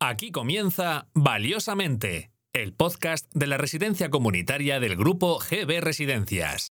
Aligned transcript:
Aquí 0.00 0.30
comienza 0.30 1.08
Valiosamente, 1.12 2.30
el 2.52 2.72
podcast 2.72 3.28
de 3.34 3.48
la 3.48 3.56
residencia 3.56 4.10
comunitaria 4.10 4.78
del 4.78 4.94
grupo 4.94 5.40
GB 5.40 5.80
Residencias. 5.80 6.67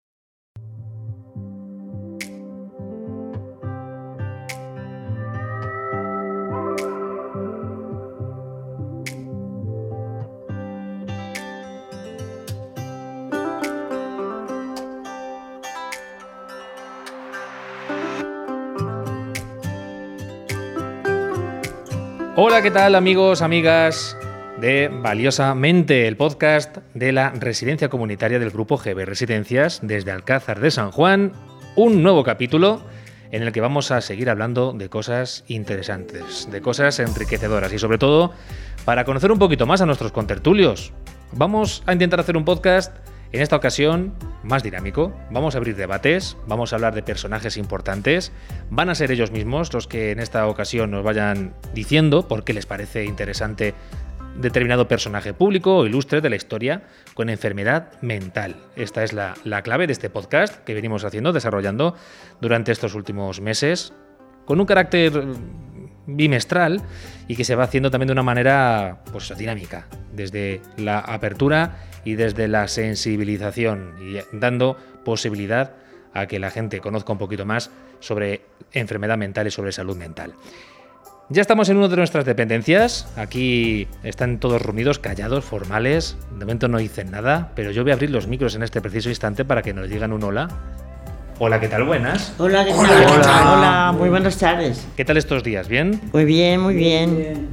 Hola, 22.52 22.60
¿qué 22.60 22.70
tal 22.70 22.94
amigos, 22.96 23.40
amigas 23.40 24.14
de 24.60 24.90
Valiosamente, 24.92 26.06
el 26.06 26.18
podcast 26.18 26.76
de 26.92 27.10
la 27.10 27.30
residencia 27.30 27.88
comunitaria 27.88 28.38
del 28.38 28.50
grupo 28.50 28.76
GB 28.76 29.06
Residencias 29.06 29.80
desde 29.82 30.10
Alcázar 30.10 30.60
de 30.60 30.70
San 30.70 30.90
Juan? 30.90 31.32
Un 31.76 32.02
nuevo 32.02 32.24
capítulo 32.24 32.82
en 33.30 33.42
el 33.42 33.52
que 33.52 33.62
vamos 33.62 33.90
a 33.90 34.02
seguir 34.02 34.28
hablando 34.28 34.74
de 34.74 34.90
cosas 34.90 35.44
interesantes, 35.48 36.46
de 36.52 36.60
cosas 36.60 36.98
enriquecedoras 36.98 37.72
y 37.72 37.78
sobre 37.78 37.96
todo 37.96 38.34
para 38.84 39.06
conocer 39.06 39.32
un 39.32 39.38
poquito 39.38 39.64
más 39.64 39.80
a 39.80 39.86
nuestros 39.86 40.12
contertulios. 40.12 40.92
Vamos 41.32 41.82
a 41.86 41.94
intentar 41.94 42.20
hacer 42.20 42.36
un 42.36 42.44
podcast 42.44 42.94
en 43.32 43.40
esta 43.40 43.56
ocasión, 43.56 44.12
más 44.42 44.62
dinámico, 44.62 45.14
vamos 45.30 45.54
a 45.54 45.58
abrir 45.58 45.74
debates, 45.74 46.36
vamos 46.46 46.72
a 46.72 46.76
hablar 46.76 46.94
de 46.94 47.02
personajes 47.02 47.56
importantes, 47.56 48.30
van 48.68 48.90
a 48.90 48.94
ser 48.94 49.10
ellos 49.10 49.30
mismos 49.30 49.72
los 49.72 49.88
que 49.88 50.10
en 50.10 50.20
esta 50.20 50.46
ocasión 50.46 50.90
nos 50.90 51.02
vayan 51.02 51.54
diciendo 51.72 52.28
por 52.28 52.44
qué 52.44 52.52
les 52.52 52.66
parece 52.66 53.04
interesante 53.04 53.74
determinado 54.36 54.86
personaje 54.86 55.32
público 55.32 55.78
o 55.78 55.86
ilustre 55.86 56.20
de 56.20 56.28
la 56.28 56.36
historia 56.36 56.82
con 57.14 57.30
enfermedad 57.30 57.92
mental. 58.02 58.56
Esta 58.76 59.02
es 59.02 59.14
la, 59.14 59.34
la 59.44 59.62
clave 59.62 59.86
de 59.86 59.94
este 59.94 60.10
podcast 60.10 60.62
que 60.64 60.74
venimos 60.74 61.04
haciendo, 61.04 61.32
desarrollando 61.32 61.94
durante 62.40 62.70
estos 62.70 62.94
últimos 62.94 63.40
meses, 63.40 63.94
con 64.44 64.60
un 64.60 64.66
carácter 64.66 65.12
bimestral 66.06 66.82
y 67.28 67.36
que 67.36 67.44
se 67.44 67.54
va 67.54 67.64
haciendo 67.64 67.90
también 67.90 68.08
de 68.08 68.12
una 68.12 68.22
manera 68.22 69.02
pues, 69.12 69.36
dinámica, 69.36 69.86
desde 70.12 70.60
la 70.76 70.98
apertura 70.98 71.76
y 72.04 72.14
desde 72.14 72.48
la 72.48 72.68
sensibilización 72.68 73.94
y 74.00 74.18
dando 74.36 74.76
posibilidad 75.04 75.72
a 76.14 76.26
que 76.26 76.38
la 76.38 76.50
gente 76.50 76.80
conozca 76.80 77.12
un 77.12 77.18
poquito 77.18 77.46
más 77.46 77.70
sobre 78.00 78.42
enfermedad 78.72 79.16
mental 79.16 79.46
y 79.46 79.50
sobre 79.50 79.72
salud 79.72 79.96
mental. 79.96 80.34
Ya 81.28 81.40
estamos 81.40 81.68
en 81.70 81.78
una 81.78 81.88
de 81.88 81.96
nuestras 81.96 82.26
dependencias. 82.26 83.10
Aquí 83.16 83.88
están 84.02 84.38
todos 84.38 84.60
reunidos, 84.60 84.98
callados, 84.98 85.44
formales. 85.44 86.18
De 86.32 86.44
momento 86.44 86.68
no 86.68 86.76
dicen 86.76 87.10
nada, 87.10 87.52
pero 87.54 87.70
yo 87.70 87.84
voy 87.84 87.92
a 87.92 87.94
abrir 87.94 88.10
los 88.10 88.26
micros 88.26 88.54
en 88.54 88.62
este 88.62 88.82
preciso 88.82 89.08
instante 89.08 89.44
para 89.44 89.62
que 89.62 89.72
nos 89.72 89.88
digan 89.88 90.12
un 90.12 90.24
hola. 90.24 90.48
Hola, 91.44 91.58
¿qué 91.58 91.66
tal? 91.66 91.82
Buenas. 91.82 92.36
Hola, 92.38 92.64
¿qué 92.64 92.70
tal? 92.70 93.04
Hola. 93.04 93.52
Hola, 93.52 93.94
muy 93.98 94.08
buenas 94.10 94.38
tardes. 94.38 94.86
¿Qué 94.96 95.04
tal 95.04 95.16
estos 95.16 95.42
días? 95.42 95.66
¿Bien? 95.66 96.00
Muy 96.12 96.24
bien, 96.24 96.60
muy 96.60 96.76
bien. 96.76 97.48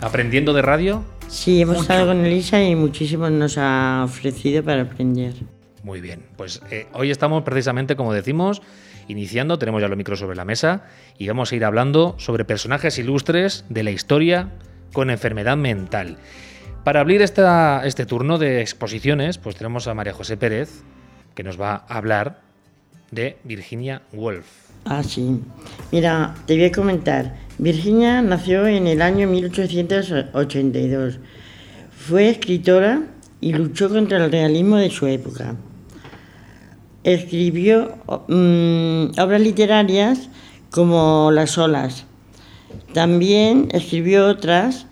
¿Aprendiendo 0.00 0.54
de 0.54 0.62
radio? 0.62 1.04
Sí, 1.26 1.60
hemos 1.60 1.82
estado 1.82 2.06
con 2.06 2.24
Elisa 2.24 2.62
y 2.62 2.74
muchísimo 2.74 3.28
nos 3.28 3.58
ha 3.58 4.00
ofrecido 4.02 4.64
para 4.64 4.80
aprender. 4.80 5.34
Muy 5.82 6.00
bien, 6.00 6.22
pues 6.38 6.62
eh, 6.70 6.86
hoy 6.94 7.10
estamos 7.10 7.42
precisamente, 7.42 7.96
como 7.96 8.14
decimos, 8.14 8.62
iniciando, 9.08 9.58
tenemos 9.58 9.82
ya 9.82 9.88
los 9.88 9.98
micros 9.98 10.20
sobre 10.20 10.34
la 10.34 10.46
mesa 10.46 10.84
y 11.18 11.28
vamos 11.28 11.52
a 11.52 11.56
ir 11.56 11.66
hablando 11.66 12.14
sobre 12.16 12.46
personajes 12.46 12.96
ilustres 12.98 13.66
de 13.68 13.82
la 13.82 13.90
historia 13.90 14.54
con 14.94 15.10
enfermedad 15.10 15.58
mental. 15.58 16.16
Para 16.82 17.00
abrir 17.00 17.20
esta, 17.20 17.82
este 17.84 18.06
turno 18.06 18.38
de 18.38 18.62
exposiciones, 18.62 19.36
pues 19.36 19.54
tenemos 19.54 19.86
a 19.86 19.92
María 19.92 20.14
José 20.14 20.38
Pérez, 20.38 20.82
que 21.34 21.42
nos 21.42 21.60
va 21.60 21.84
a 21.86 21.98
hablar 21.98 22.47
de 23.10 23.36
Virginia 23.44 24.02
Woolf. 24.12 24.46
Ah, 24.84 25.02
sí. 25.02 25.40
Mira, 25.92 26.34
te 26.46 26.54
voy 26.54 26.64
a 26.64 26.72
comentar. 26.72 27.36
Virginia 27.58 28.22
nació 28.22 28.66
en 28.66 28.86
el 28.86 29.02
año 29.02 29.28
1882. 29.28 31.18
Fue 31.90 32.28
escritora 32.30 33.02
y 33.40 33.52
luchó 33.52 33.88
contra 33.88 34.24
el 34.24 34.30
realismo 34.30 34.76
de 34.76 34.90
su 34.90 35.06
época. 35.06 35.56
Escribió 37.04 37.96
mm, 38.28 39.18
obras 39.20 39.40
literarias 39.40 40.28
como 40.70 41.30
Las 41.32 41.58
olas. 41.58 42.06
También 42.92 43.68
escribió 43.72 44.26
otras, 44.26 44.86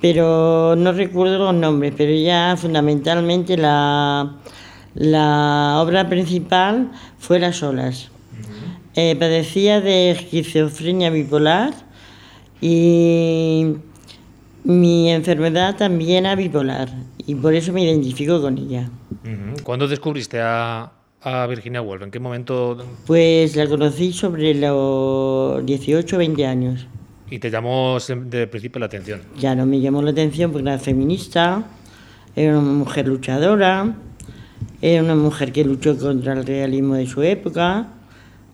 pero 0.00 0.74
no 0.76 0.92
recuerdo 0.92 1.38
los 1.38 1.54
nombres, 1.54 1.94
pero 1.96 2.12
ya 2.12 2.56
fundamentalmente 2.56 3.56
la, 3.56 4.36
la 4.94 5.78
obra 5.80 6.08
principal 6.08 6.90
fue 7.18 7.38
Las 7.38 7.62
olas. 7.62 8.10
Eh, 8.94 9.14
padecía 9.16 9.80
de 9.80 10.10
esquizofrenia 10.10 11.10
bipolar 11.10 11.72
y 12.60 13.74
mi 14.64 15.10
enfermedad 15.10 15.76
también 15.76 16.26
era 16.26 16.34
bipolar 16.34 16.88
y 17.26 17.34
por 17.34 17.54
eso 17.54 17.72
me 17.72 17.84
identifico 17.84 18.40
con 18.40 18.58
ella. 18.58 18.88
¿Cuándo 19.62 19.86
descubriste 19.86 20.40
a, 20.40 20.90
a 21.22 21.46
Virginia 21.46 21.80
Woolf? 21.82 22.02
¿En 22.02 22.10
qué 22.10 22.18
momento? 22.18 22.78
Pues 23.06 23.54
la 23.54 23.66
conocí 23.68 24.12
sobre 24.12 24.54
los 24.54 25.64
18 25.64 26.16
o 26.16 26.18
20 26.18 26.46
años. 26.46 26.86
Y 27.30 27.38
te 27.38 27.50
llamó 27.50 27.96
sem- 27.98 28.24
de 28.30 28.46
principio 28.46 28.80
la 28.80 28.86
atención. 28.86 29.20
Ya 29.38 29.54
no 29.54 29.66
me 29.66 29.80
llamó 29.80 30.00
la 30.02 30.10
atención 30.12 30.50
porque 30.50 30.68
era 30.68 30.78
feminista, 30.78 31.62
era 32.34 32.58
una 32.58 32.72
mujer 32.72 33.06
luchadora, 33.06 33.94
era 34.80 35.02
una 35.02 35.14
mujer 35.14 35.52
que 35.52 35.64
luchó 35.64 35.96
contra 35.98 36.32
el 36.34 36.44
realismo 36.46 36.94
de 36.94 37.06
su 37.06 37.22
época. 37.22 37.88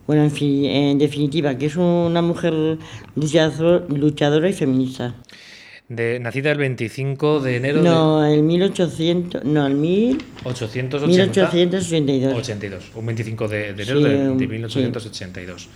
Bueno, 0.06 0.22
en, 0.24 0.30
fin, 0.30 0.64
en 0.66 0.98
definitiva, 0.98 1.56
que 1.56 1.66
es 1.66 1.76
una 1.76 2.20
mujer 2.22 2.78
luchador- 3.16 3.86
luchadora 3.88 4.48
y 4.48 4.52
feminista. 4.52 5.14
De, 5.88 6.18
nacida 6.18 6.50
el 6.52 6.58
25 6.58 7.40
de 7.40 7.56
enero 7.56 7.82
No, 7.82 8.24
el 8.24 8.42
1800, 8.42 9.44
no, 9.44 9.66
el 9.66 9.74
mil, 9.74 10.16
de 10.18 10.24
880. 10.44 11.06
1882. 11.06 12.34
82, 12.34 12.84
un 12.94 13.06
25 13.06 13.48
de, 13.48 13.74
de 13.74 13.82
enero 13.82 13.98
Sí, 13.98 14.04
de, 14.04 14.34
de 14.34 14.46
1882. 14.48 15.68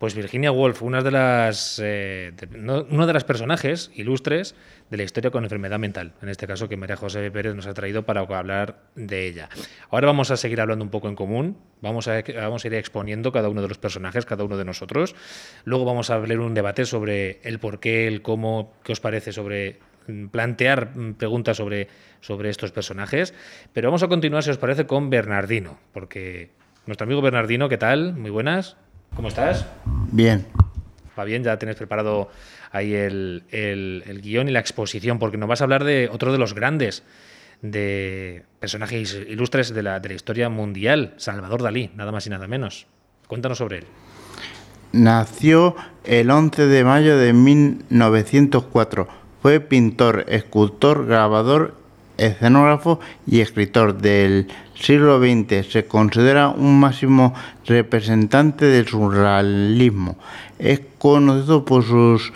Pues 0.00 0.14
Virginia 0.14 0.50
Woolf, 0.50 0.80
una 0.80 1.02
de 1.02 1.10
las 1.10 1.78
eh, 1.84 2.32
uno 2.56 3.06
de 3.06 3.12
las 3.12 3.24
personajes 3.24 3.90
ilustres 3.94 4.54
de 4.88 4.96
la 4.96 5.02
historia 5.02 5.30
con 5.30 5.44
enfermedad 5.44 5.78
mental, 5.78 6.14
en 6.22 6.30
este 6.30 6.46
caso 6.46 6.70
que 6.70 6.78
María 6.78 6.96
José 6.96 7.30
Pérez 7.30 7.54
nos 7.54 7.66
ha 7.66 7.74
traído 7.74 8.04
para 8.04 8.22
hablar 8.22 8.78
de 8.94 9.26
ella. 9.26 9.50
Ahora 9.90 10.06
vamos 10.06 10.30
a 10.30 10.38
seguir 10.38 10.62
hablando 10.62 10.82
un 10.86 10.90
poco 10.90 11.10
en 11.10 11.16
común, 11.16 11.58
vamos 11.82 12.08
a, 12.08 12.22
vamos 12.34 12.64
a 12.64 12.68
ir 12.68 12.74
exponiendo 12.76 13.30
cada 13.30 13.50
uno 13.50 13.60
de 13.60 13.68
los 13.68 13.76
personajes, 13.76 14.24
cada 14.24 14.42
uno 14.42 14.56
de 14.56 14.64
nosotros. 14.64 15.14
Luego 15.64 15.84
vamos 15.84 16.08
a 16.08 16.14
abrir 16.14 16.40
un 16.40 16.54
debate 16.54 16.86
sobre 16.86 17.38
el 17.42 17.58
por 17.58 17.78
qué, 17.78 18.08
el 18.08 18.22
cómo, 18.22 18.72
qué 18.82 18.92
os 18.92 19.00
parece 19.00 19.32
sobre 19.32 19.80
mm, 20.06 20.28
plantear 20.28 20.96
mm, 20.96 21.12
preguntas 21.16 21.58
sobre, 21.58 21.88
sobre 22.22 22.48
estos 22.48 22.72
personajes. 22.72 23.34
Pero 23.74 23.88
vamos 23.88 24.02
a 24.02 24.08
continuar, 24.08 24.44
si 24.44 24.48
os 24.48 24.56
parece, 24.56 24.86
con 24.86 25.10
Bernardino, 25.10 25.78
porque 25.92 26.52
nuestro 26.86 27.04
amigo 27.04 27.20
Bernardino, 27.20 27.68
¿qué 27.68 27.76
tal? 27.76 28.14
Muy 28.14 28.30
buenas. 28.30 28.78
¿Cómo 29.16 29.28
estás? 29.28 29.66
Bien, 30.12 30.46
Va 31.18 31.24
bien, 31.24 31.42
ya 31.44 31.58
tenés 31.58 31.76
preparado 31.76 32.30
ahí 32.72 32.94
el, 32.94 33.42
el- 33.50 34.04
el 34.06 34.22
guion 34.22 34.48
y 34.48 34.52
la 34.52 34.60
exposición, 34.60 35.18
porque 35.18 35.36
nos 35.36 35.48
vas 35.48 35.60
a 35.60 35.64
hablar 35.64 35.84
de 35.84 36.08
otro 36.10 36.32
de 36.32 36.38
los 36.38 36.54
grandes 36.54 37.02
de 37.60 38.44
personajes 38.58 39.18
ilustres 39.28 39.74
de 39.74 39.82
la, 39.82 40.00
de 40.00 40.08
la 40.08 40.14
historia 40.14 40.48
mundial, 40.48 41.12
Salvador 41.18 41.62
Dalí, 41.62 41.90
nada 41.94 42.10
más 42.10 42.26
y 42.26 42.30
nada 42.30 42.46
menos. 42.46 42.86
Cuéntanos 43.26 43.58
sobre 43.58 43.78
él. 43.78 43.84
nació 44.92 45.76
el 46.04 46.30
11 46.30 46.66
de 46.66 46.84
mayo 46.84 47.18
de 47.18 47.32
1904. 47.34 49.08
Fue 49.42 49.60
pintor, 49.60 50.24
escultor, 50.28 51.06
grabador, 51.06 51.74
escenógrafo 52.20 53.00
y 53.26 53.40
escritor 53.40 53.98
del 53.98 54.48
siglo 54.74 55.18
XX. 55.18 55.66
Se 55.70 55.86
considera 55.86 56.48
un 56.48 56.78
máximo 56.80 57.34
representante 57.66 58.66
del 58.66 58.86
surrealismo. 58.86 60.16
Es 60.58 60.80
conocido 60.98 61.64
por 61.64 61.82
sus 61.84 62.32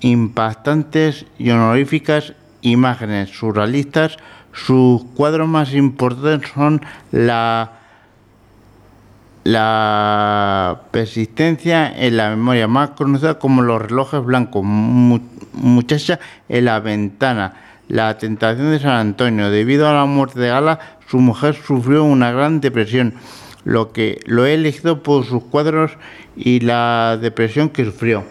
impactantes 0.00 1.26
y 1.38 1.50
honoríficas 1.50 2.34
imágenes 2.60 3.30
surrealistas. 3.30 4.16
Sus 4.52 5.04
cuadros 5.14 5.48
más 5.48 5.72
importantes 5.74 6.50
son 6.54 6.82
la 7.10 7.78
la 9.44 10.82
persistencia 10.92 11.90
en 11.92 12.16
la 12.16 12.30
memoria, 12.30 12.68
más 12.68 12.90
conocida 12.90 13.40
como 13.40 13.62
los 13.62 13.82
relojes 13.82 14.22
blancos, 14.24 14.62
Mu- 14.62 15.18
muchacha 15.54 16.20
en 16.48 16.64
la 16.66 16.78
ventana, 16.78 17.54
la 17.92 18.16
tentación 18.16 18.70
de 18.70 18.78
San 18.78 18.92
Antonio. 18.92 19.50
Debido 19.50 19.86
a 19.86 19.92
la 19.92 20.06
muerte 20.06 20.40
de 20.40 20.48
Gala, 20.48 20.78
su 21.08 21.18
mujer 21.18 21.54
sufrió 21.54 22.04
una 22.04 22.32
gran 22.32 22.62
depresión, 22.62 23.12
lo 23.64 23.92
que 23.92 24.18
lo 24.24 24.46
he 24.46 24.54
elegido 24.54 25.02
por 25.02 25.26
sus 25.26 25.44
cuadros 25.44 25.92
y 26.34 26.60
la 26.60 27.18
depresión 27.20 27.68
que 27.68 27.84
sufrió. 27.84 28.24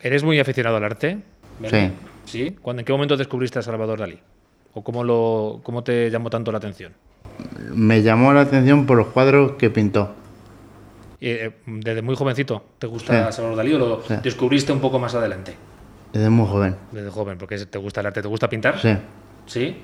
¿Eres 0.00 0.22
muy 0.22 0.38
aficionado 0.38 0.76
al 0.76 0.84
arte? 0.84 1.18
Sí. 1.66 1.90
¿Sí? 2.26 2.56
¿Cuándo, 2.60 2.80
¿En 2.80 2.84
qué 2.86 2.92
momento 2.92 3.16
descubriste 3.16 3.58
a 3.58 3.62
Salvador 3.62 3.98
Dalí? 3.98 4.18
¿O 4.74 4.84
cómo, 4.84 5.02
lo, 5.02 5.60
cómo 5.62 5.82
te 5.82 6.10
llamó 6.10 6.28
tanto 6.28 6.52
la 6.52 6.58
atención? 6.58 6.92
Me 7.74 8.02
llamó 8.02 8.34
la 8.34 8.42
atención 8.42 8.84
por 8.84 8.98
los 8.98 9.06
cuadros 9.08 9.52
que 9.52 9.70
pintó. 9.70 10.14
Eh, 11.22 11.50
¿Desde 11.66 12.02
muy 12.02 12.16
jovencito 12.16 12.64
te 12.78 12.86
gusta 12.86 13.28
Sí. 13.30 13.36
Salvador 13.36 13.56
Dalí 13.56 13.72
o 13.72 13.78
lo 13.78 14.02
Sí. 14.06 14.14
descubriste 14.22 14.72
un 14.72 14.80
poco 14.80 14.98
más 14.98 15.14
adelante? 15.14 15.54
Desde 16.12 16.28
muy 16.30 16.46
joven. 16.46 16.76
Desde 16.92 17.10
joven, 17.10 17.38
porque 17.38 17.58
te 17.66 17.78
gusta 17.78 18.00
el 18.00 18.06
arte, 18.06 18.22
¿te 18.22 18.28
gusta 18.28 18.48
pintar? 18.48 18.78
Sí. 18.80 18.96
¿Sí? 19.46 19.76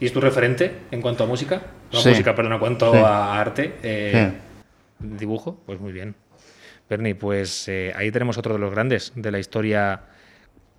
¿Y 0.00 0.06
es 0.06 0.12
tu 0.12 0.20
referente 0.20 0.80
en 0.90 1.00
cuanto 1.00 1.24
a 1.24 1.26
música? 1.26 1.62
No 1.92 1.98
Sí. 2.00 2.10
música, 2.10 2.34
perdón, 2.34 2.52
en 2.54 2.58
cuanto 2.58 2.92
Sí. 2.92 2.98
a 2.98 3.40
arte. 3.40 3.76
eh, 3.82 4.32
Dibujo, 4.98 5.58
pues 5.66 5.78
muy 5.80 5.92
bien. 5.92 6.14
Bernie, 6.88 7.14
pues 7.14 7.68
eh, 7.68 7.92
ahí 7.96 8.10
tenemos 8.10 8.38
otro 8.38 8.54
de 8.54 8.58
los 8.60 8.70
grandes 8.70 9.12
de 9.14 9.30
la 9.30 9.38
historia 9.38 10.00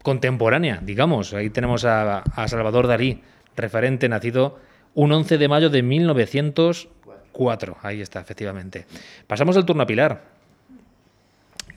contemporánea, 0.04 0.80
digamos. 0.82 1.34
Ahí 1.34 1.50
tenemos 1.50 1.84
a, 1.86 2.20
a 2.20 2.48
Salvador 2.48 2.88
Dalí, 2.88 3.22
referente 3.56 4.08
nacido 4.10 4.60
un 4.96 5.12
11 5.12 5.38
de 5.38 5.48
mayo 5.48 5.70
de 5.70 5.84
1904. 5.84 7.78
Ahí 7.84 8.02
está, 8.02 8.20
efectivamente. 8.22 8.86
Pasamos 9.28 9.56
el 9.58 9.66
turno 9.66 9.84
a 9.84 9.86
Pilar. 9.88 10.22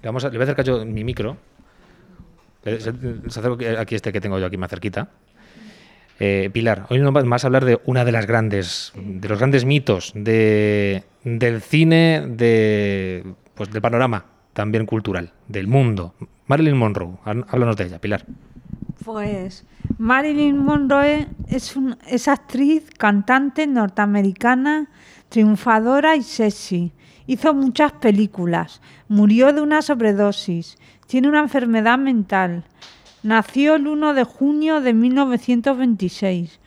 Le, 0.03 0.07
vamos 0.09 0.25
a- 0.25 0.29
le 0.29 0.37
voy 0.39 0.43
a 0.43 0.45
acercar 0.45 0.65
yo 0.65 0.85
mi 0.87 1.05
micro. 1.05 1.37
Le- 1.37 1.37
se- 1.37 1.39
se 1.39 2.29
acerco 2.31 2.50
aquí 2.65 3.95
este 3.95 4.13
que 4.13 4.21
tengo 4.21 4.39
yo 4.39 4.47
aquí 4.47 4.57
más 4.57 4.71
cerquita. 4.71 5.09
Eh, 6.19 6.51
Pilar, 6.53 6.87
hoy 6.91 6.99
nos 6.99 7.13
vas 7.15 7.45
a 7.45 7.47
hablar 7.47 7.65
de 7.65 7.81
una 7.87 8.05
de 8.05 8.13
las 8.13 8.27
grandes, 8.27 8.93
de 8.95 9.27
los 9.29 9.39
grandes 9.39 9.65
mitos 9.65 10.13
de, 10.15 11.05
del 11.25 11.63
cine, 11.63 12.25
de, 12.29 13.25
pues 13.55 13.71
del 13.71 13.81
panorama 13.81 14.27
también 14.53 14.85
cultural, 14.85 15.33
del 15.49 15.67
mundo. 15.67 16.15
Marilyn 16.47 16.77
Monroe, 16.77 17.15
há- 17.25 17.45
háblanos 17.49 17.77
de 17.77 17.85
ella, 17.87 17.99
Pilar. 18.01 18.27
Pues 19.03 19.65
Marilyn 19.97 20.59
Monroe 20.59 21.27
es, 21.49 21.75
un- 21.75 21.97
es 22.07 22.29
actriz, 22.29 22.91
cantante 22.99 23.67
norteamericana, 23.67 24.91
triunfadora 25.31 26.17
y 26.17 26.23
sexy. 26.23 26.93
Hizo 27.27 27.55
muchas 27.55 27.93
películas. 27.93 28.83
Murió 29.09 29.55
de 29.55 29.63
una 29.63 29.81
sobredosis. 29.81 30.77
Tiene 31.11 31.27
una 31.29 31.41
enfermedad 31.41 31.99
mental. 31.99 32.63
Nació 33.25 33.75
el 33.75 33.89
1 33.89 34.15
de 34.15 34.23
junio 34.23 34.81
de 34.81 34.95
1926. 34.95 36.61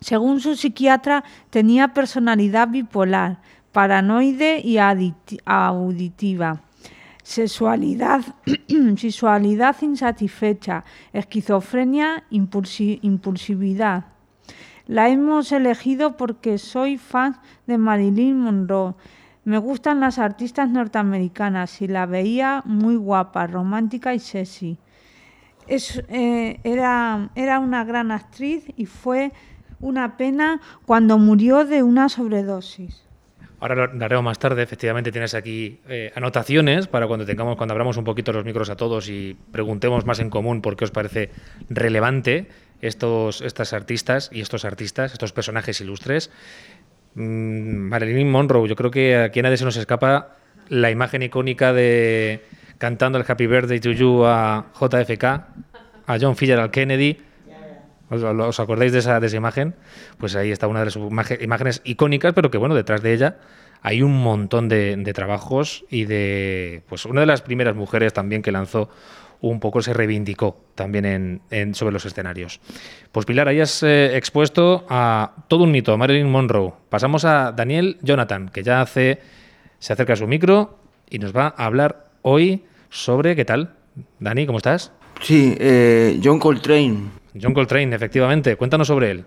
Según 0.00 0.40
su 0.40 0.56
psiquiatra, 0.56 1.22
tenía 1.50 1.94
personalidad 1.94 2.66
bipolar, 2.66 3.38
paranoide 3.70 4.58
y 4.58 4.78
auditiva. 5.44 6.62
Sexualidad, 7.22 8.24
insatisfecha, 9.82 10.84
esquizofrenia, 11.12 12.24
impulsi- 12.32 12.98
impulsividad. 13.02 14.06
La 14.88 15.08
hemos 15.10 15.52
elegido 15.52 16.16
porque 16.16 16.58
soy 16.58 16.98
fan 16.98 17.36
de 17.68 17.78
Marilyn 17.78 18.36
Monroe. 18.40 18.94
Me 19.44 19.58
gustan 19.58 20.00
las 20.00 20.18
artistas 20.18 20.70
norteamericanas 20.70 21.82
y 21.82 21.88
la 21.88 22.06
veía 22.06 22.62
muy 22.64 22.96
guapa, 22.96 23.46
romántica 23.46 24.14
y 24.14 24.18
sexy. 24.18 24.78
Eh, 25.66 26.60
era, 26.64 27.30
era 27.34 27.58
una 27.58 27.84
gran 27.84 28.10
actriz 28.10 28.66
y 28.76 28.86
fue 28.86 29.32
una 29.80 30.16
pena 30.16 30.60
cuando 30.86 31.18
murió 31.18 31.64
de 31.64 31.82
una 31.82 32.08
sobredosis. 32.08 33.04
Ahora 33.60 33.74
lo 33.74 33.86
lo 33.94 34.04
haremos 34.04 34.24
más 34.24 34.38
tarde, 34.38 34.62
efectivamente 34.62 35.10
tienes 35.10 35.32
aquí 35.34 35.80
eh, 35.88 36.12
anotaciones 36.14 36.86
para 36.86 37.06
cuando 37.06 37.24
tengamos, 37.24 37.56
cuando 37.56 37.72
abramos 37.72 37.96
un 37.96 38.04
poquito 38.04 38.32
los 38.32 38.44
micros 38.44 38.68
a 38.68 38.76
todos 38.76 39.08
y 39.08 39.36
preguntemos 39.52 40.04
más 40.04 40.18
en 40.20 40.28
común 40.28 40.60
por 40.60 40.76
qué 40.76 40.84
os 40.84 40.90
parece 40.90 41.30
relevante 41.70 42.48
estos, 42.82 43.40
estas 43.40 43.72
artistas 43.72 44.28
y 44.32 44.42
estos 44.42 44.66
artistas, 44.66 45.12
estos 45.12 45.32
personajes 45.32 45.80
ilustres. 45.80 46.30
Mm, 47.14 47.88
Marilyn 47.88 48.30
Monroe, 48.30 48.68
yo 48.68 48.76
creo 48.76 48.90
que 48.90 49.16
aquí 49.16 49.40
a 49.40 49.42
nadie 49.42 49.56
se 49.56 49.64
nos 49.64 49.76
escapa 49.76 50.36
la 50.68 50.90
imagen 50.90 51.22
icónica 51.22 51.72
de 51.72 52.44
cantando 52.78 53.18
el 53.18 53.24
Happy 53.26 53.46
Birthday 53.46 53.80
to 53.80 53.92
You 53.92 54.24
a 54.24 54.66
JFK, 54.78 55.24
a 55.24 56.18
John 56.20 56.36
Fitzgerald 56.36 56.70
Kennedy. 56.70 57.18
¿Os, 58.10 58.60
acordáis 58.60 58.92
de 58.92 58.98
esa, 58.98 59.18
de 59.18 59.26
esa 59.26 59.36
imagen? 59.36 59.74
Pues 60.18 60.36
ahí 60.36 60.50
está 60.50 60.68
una 60.68 60.80
de 60.80 60.86
las 60.86 60.98
imágenes 61.40 61.80
icónicas, 61.84 62.32
pero 62.34 62.50
que 62.50 62.58
bueno, 62.58 62.74
detrás 62.74 63.02
de 63.02 63.14
ella 63.14 63.38
hay 63.82 64.02
un 64.02 64.22
montón 64.22 64.68
de, 64.68 64.96
de 64.96 65.12
trabajos 65.12 65.84
y 65.90 66.04
de. 66.04 66.82
Pues 66.88 67.06
una 67.06 67.20
de 67.20 67.26
las 67.26 67.42
primeras 67.42 67.74
mujeres 67.74 68.12
también 68.12 68.42
que 68.42 68.52
lanzó 68.52 68.90
un 69.50 69.60
poco, 69.60 69.82
se 69.82 69.92
reivindicó 69.92 70.56
también 70.74 71.04
en, 71.04 71.40
en- 71.50 71.74
sobre 71.74 71.92
los 71.92 72.04
escenarios. 72.06 72.60
Pues 73.12 73.26
Pilar, 73.26 73.48
ahí 73.48 73.60
has 73.60 73.82
eh, 73.82 74.16
expuesto 74.16 74.84
a 74.88 75.32
todo 75.48 75.64
un 75.64 75.70
mito, 75.70 75.92
a 75.92 75.96
Marilyn 75.96 76.30
Monroe. 76.30 76.72
Pasamos 76.88 77.24
a 77.24 77.52
Daniel 77.52 77.98
Jonathan, 78.02 78.48
que 78.48 78.62
ya 78.62 78.80
hace, 78.80 79.20
se 79.78 79.92
acerca 79.92 80.14
a 80.14 80.16
su 80.16 80.26
micro 80.26 80.78
y 81.10 81.18
nos 81.18 81.34
va 81.36 81.54
a 81.56 81.66
hablar 81.66 82.10
hoy 82.22 82.64
sobre. 82.90 83.36
¿Qué 83.36 83.44
tal? 83.44 83.74
Dani, 84.18 84.46
¿cómo 84.46 84.58
estás? 84.58 84.92
Sí, 85.22 85.54
eh, 85.58 86.20
John 86.22 86.38
Coltrane, 86.38 86.96
John 87.40 87.54
Coltrane, 87.54 87.94
efectivamente. 87.94 88.56
Cuéntanos 88.56 88.88
sobre 88.88 89.10
él. 89.10 89.24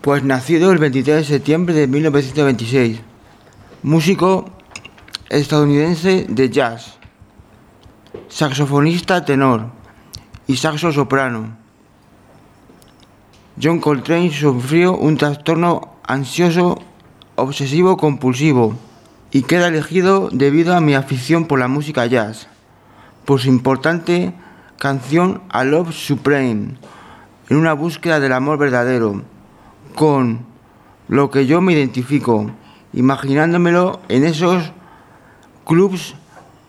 pues 0.00 0.24
nacido 0.24 0.72
el 0.72 0.78
23 0.78 1.16
de 1.18 1.24
septiembre 1.24 1.74
de 1.74 1.86
1926, 1.86 3.00
músico 3.82 4.50
estadounidense 5.28 6.26
de 6.28 6.50
jazz, 6.50 6.98
saxofonista 8.28 9.24
tenor 9.24 9.66
y 10.46 10.56
saxo 10.56 10.92
soprano. 10.92 11.56
John 13.60 13.80
Coltrane 13.80 14.32
sufrió 14.32 14.96
un 14.96 15.16
trastorno 15.16 15.96
ansioso 16.06 16.78
obsesivo 17.36 17.96
compulsivo 17.96 18.74
y 19.30 19.42
queda 19.42 19.68
elegido 19.68 20.28
debido 20.32 20.74
a 20.74 20.80
mi 20.80 20.94
afición 20.94 21.46
por 21.46 21.58
la 21.58 21.68
música 21.68 22.06
jazz, 22.06 22.48
por 23.24 23.40
su 23.40 23.48
importante 23.48 24.34
canción 24.78 25.42
A 25.50 25.64
Love 25.64 25.92
Supreme, 25.92 26.76
en 27.48 27.56
una 27.56 27.74
búsqueda 27.74 28.18
del 28.18 28.32
amor 28.32 28.58
verdadero, 28.58 29.22
con 29.94 30.46
lo 31.08 31.30
que 31.30 31.46
yo 31.46 31.60
me 31.60 31.72
identifico, 31.72 32.50
imaginándomelo 32.92 34.00
en 34.08 34.24
esos 34.24 34.72
clubs 35.66 36.14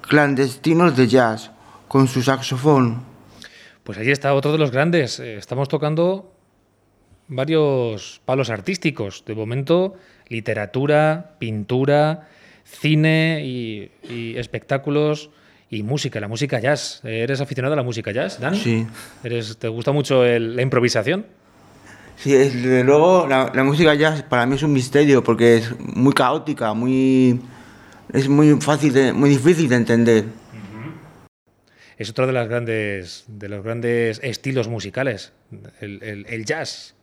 clandestinos 0.02 0.96
de 0.98 1.08
jazz, 1.08 1.52
con 1.88 2.08
su 2.08 2.22
saxofón. 2.22 3.02
Pues 3.84 3.98
ahí 3.98 4.12
está 4.12 4.34
otro 4.34 4.52
de 4.52 4.58
los 4.58 4.72
grandes. 4.72 5.20
Eh, 5.20 5.38
Estamos 5.38 5.68
tocando 5.68 6.32
varios 7.28 8.22
palos 8.26 8.50
artísticos. 8.50 9.24
De 9.26 9.36
momento, 9.36 9.96
literatura, 10.28 11.36
pintura, 11.40 12.28
cine 12.64 13.42
y, 13.44 13.92
y 14.10 14.38
espectáculos 14.38 15.30
y 15.70 15.84
música, 15.84 16.20
la 16.20 16.28
música 16.28 16.60
jazz. 16.60 17.02
Eh, 17.04 17.22
¿Eres 17.24 17.42
aficionado 17.42 17.74
a 17.74 17.78
la 17.78 17.84
música 17.84 18.12
jazz, 18.12 18.40
Dan? 18.40 18.56
Sí. 18.56 18.86
¿Eres, 19.24 19.58
¿Te 19.58 19.68
gusta 19.70 19.92
mucho 19.92 20.26
el- 20.26 20.56
la 20.56 20.62
improvisación? 20.62 21.26
Sí, 22.18 22.34
desde 22.34 22.84
luego 22.84 23.26
la, 23.28 23.52
la 23.56 23.64
música 23.64 23.96
jazz 23.96 24.22
para 24.22 24.46
mí 24.46 24.56
es 24.56 24.64
un 24.64 24.74
misterio 24.74 25.24
porque 25.24 25.58
es 25.58 25.74
muy 25.80 26.14
caótica, 26.14 26.74
muy 26.74 27.40
es 28.14 28.28
muy 28.30 28.60
fácil, 28.62 28.94
de- 28.94 29.14
muy 29.14 29.30
difícil 29.30 29.68
de 29.70 29.76
entender. 29.76 30.26
Es 31.98 32.10
otro 32.10 32.26
de, 32.26 32.34
las 32.34 32.48
grandes, 32.48 33.26
de 33.28 33.48
los 33.50 33.64
grandes 33.64 34.20
estilos 34.24 34.68
musicales, 34.68 35.34
el, 35.82 36.02
el- 36.02 36.26
el 36.28 36.46
jazz. 36.46 36.96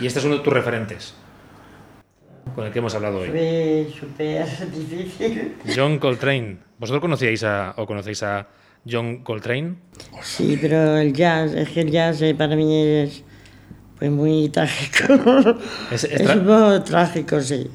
Y 0.00 0.06
este 0.06 0.18
es 0.18 0.24
uno 0.24 0.36
de 0.38 0.42
tus 0.42 0.52
referentes, 0.52 1.14
con 2.54 2.66
el 2.66 2.72
que 2.72 2.78
hemos 2.78 2.94
hablado 2.94 3.20
hoy. 3.20 3.28
Fue 3.30 3.86
súper 3.98 4.46
difícil. 4.70 5.54
John 5.74 5.98
Coltrane. 5.98 6.58
¿Vosotros 6.78 7.00
conocíais 7.00 7.42
a, 7.44 7.74
o 7.76 7.86
conocéis 7.86 8.22
a 8.22 8.48
John 8.90 9.22
Coltrane? 9.22 9.74
Sí, 10.22 10.58
pero 10.60 10.96
el 10.98 11.12
jazz, 11.12 11.52
es 11.54 11.68
que 11.70 11.80
el 11.82 11.90
jazz 11.90 12.20
eh, 12.22 12.34
para 12.34 12.56
mí 12.56 12.74
es 13.02 13.22
pues 13.98 14.10
muy 14.10 14.48
trágico. 14.50 15.14
Es- 15.90 16.04
Es, 16.04 16.20
es 16.20 16.36
un 16.36 16.44
poco 16.46 16.82
trágico, 16.82 17.40
sí. 17.40 17.70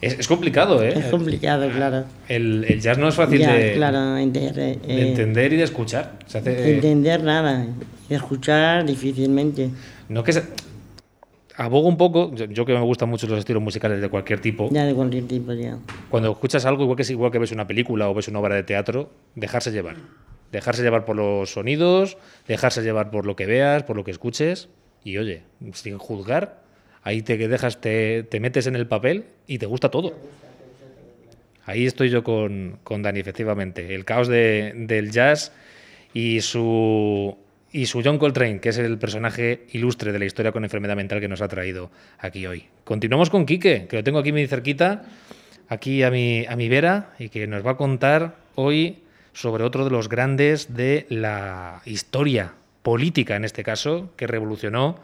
Es, 0.00 0.18
es 0.18 0.26
complicado, 0.28 0.82
¿eh? 0.82 0.94
Es 0.98 1.06
complicado, 1.06 1.68
claro. 1.70 2.04
El, 2.28 2.64
el 2.64 2.80
jazz 2.80 2.96
no 2.96 3.08
es 3.08 3.14
fácil 3.14 3.38
Ya, 3.40 3.54
de, 3.54 3.74
claro, 3.74 4.16
enter- 4.16 4.58
eh, 4.58 4.78
de 4.86 5.08
entender 5.10 5.52
y 5.52 5.56
de 5.56 5.64
escuchar. 5.64 6.18
Se 6.26 6.38
hace, 6.38 6.54
de 6.54 6.74
entender 6.76 7.22
nada. 7.22 7.66
Escuchar 8.08 8.84
difícilmente. 8.86 9.70
no 10.08 10.24
que 10.24 10.32
se- 10.32 10.42
abogo 11.56 11.86
un 11.88 11.98
poco, 11.98 12.34
yo, 12.34 12.46
yo 12.46 12.64
que 12.64 12.72
me 12.72 12.80
gustan 12.80 13.10
mucho 13.10 13.26
los 13.26 13.38
estilos 13.38 13.62
musicales 13.62 14.00
de 14.00 14.08
cualquier 14.08 14.40
tipo, 14.40 14.70
Ya 14.72 14.84
de 14.86 14.94
cualquier 14.94 15.24
tipo, 15.28 15.52
ya. 15.52 15.76
cuando 16.08 16.30
escuchas 16.32 16.64
algo, 16.64 16.82
igual 16.84 16.96
que, 16.96 17.02
es 17.02 17.10
igual 17.10 17.30
que 17.30 17.38
ves 17.38 17.52
una 17.52 17.66
película 17.66 18.08
o 18.08 18.14
ves 18.14 18.28
una 18.28 18.38
obra 18.38 18.54
de 18.54 18.62
teatro, 18.62 19.10
dejarse 19.34 19.70
llevar. 19.70 19.96
Dejarse 20.50 20.82
llevar 20.82 21.04
por 21.04 21.14
los 21.16 21.52
sonidos, 21.52 22.16
dejarse 22.48 22.82
llevar 22.82 23.10
por 23.10 23.26
lo 23.26 23.36
que 23.36 23.44
veas, 23.46 23.82
por 23.84 23.96
lo 23.96 24.02
que 24.04 24.10
escuches. 24.10 24.68
Y 25.04 25.18
oye, 25.18 25.42
sin 25.74 25.96
juzgar, 25.98 26.62
ahí 27.02 27.22
te 27.22 27.36
dejas, 27.36 27.80
te, 27.80 28.22
te 28.24 28.40
metes 28.40 28.66
en 28.66 28.76
el 28.76 28.86
papel 28.86 29.24
y 29.46 29.58
te 29.58 29.66
gusta 29.66 29.90
todo. 29.90 30.14
Ahí 31.66 31.86
estoy 31.86 32.10
yo 32.10 32.24
con, 32.24 32.78
con 32.82 33.02
Dani, 33.02 33.20
efectivamente. 33.20 33.94
El 33.94 34.04
caos 34.04 34.28
de- 34.28 34.72
del 34.74 35.10
jazz 35.12 35.52
y 36.12 36.40
su, 36.40 37.36
y 37.72 37.86
su 37.86 38.02
John 38.02 38.18
Coltrane, 38.18 38.60
que 38.60 38.70
es 38.70 38.78
el 38.78 38.98
personaje 38.98 39.66
ilustre 39.72 40.10
de 40.12 40.18
la 40.18 40.24
historia 40.24 40.52
con 40.52 40.64
enfermedad 40.64 40.96
mental 40.96 41.20
que 41.20 41.28
nos 41.28 41.40
ha 41.42 41.48
traído 41.48 41.90
aquí 42.18 42.46
hoy. 42.46 42.64
Continuamos 42.84 43.30
con 43.30 43.46
Quique, 43.46 43.86
que 43.88 43.96
lo 43.96 44.04
tengo 44.04 44.18
aquí 44.18 44.32
muy 44.32 44.46
cerquita, 44.48 45.04
aquí 45.68 46.02
a 46.02 46.10
mi, 46.10 46.44
a 46.46 46.56
mi 46.56 46.68
vera, 46.68 47.14
y 47.18 47.28
que 47.28 47.46
nos 47.46 47.64
va 47.64 47.72
a 47.72 47.76
contar 47.76 48.34
hoy 48.56 48.98
sobre 49.32 49.62
otro 49.62 49.84
de 49.84 49.90
los 49.90 50.08
grandes 50.08 50.74
de 50.74 51.06
la 51.08 51.82
historia 51.84 52.54
política, 52.82 53.36
en 53.36 53.44
este 53.44 53.62
caso, 53.62 54.10
que 54.16 54.26
revolucionó 54.26 54.98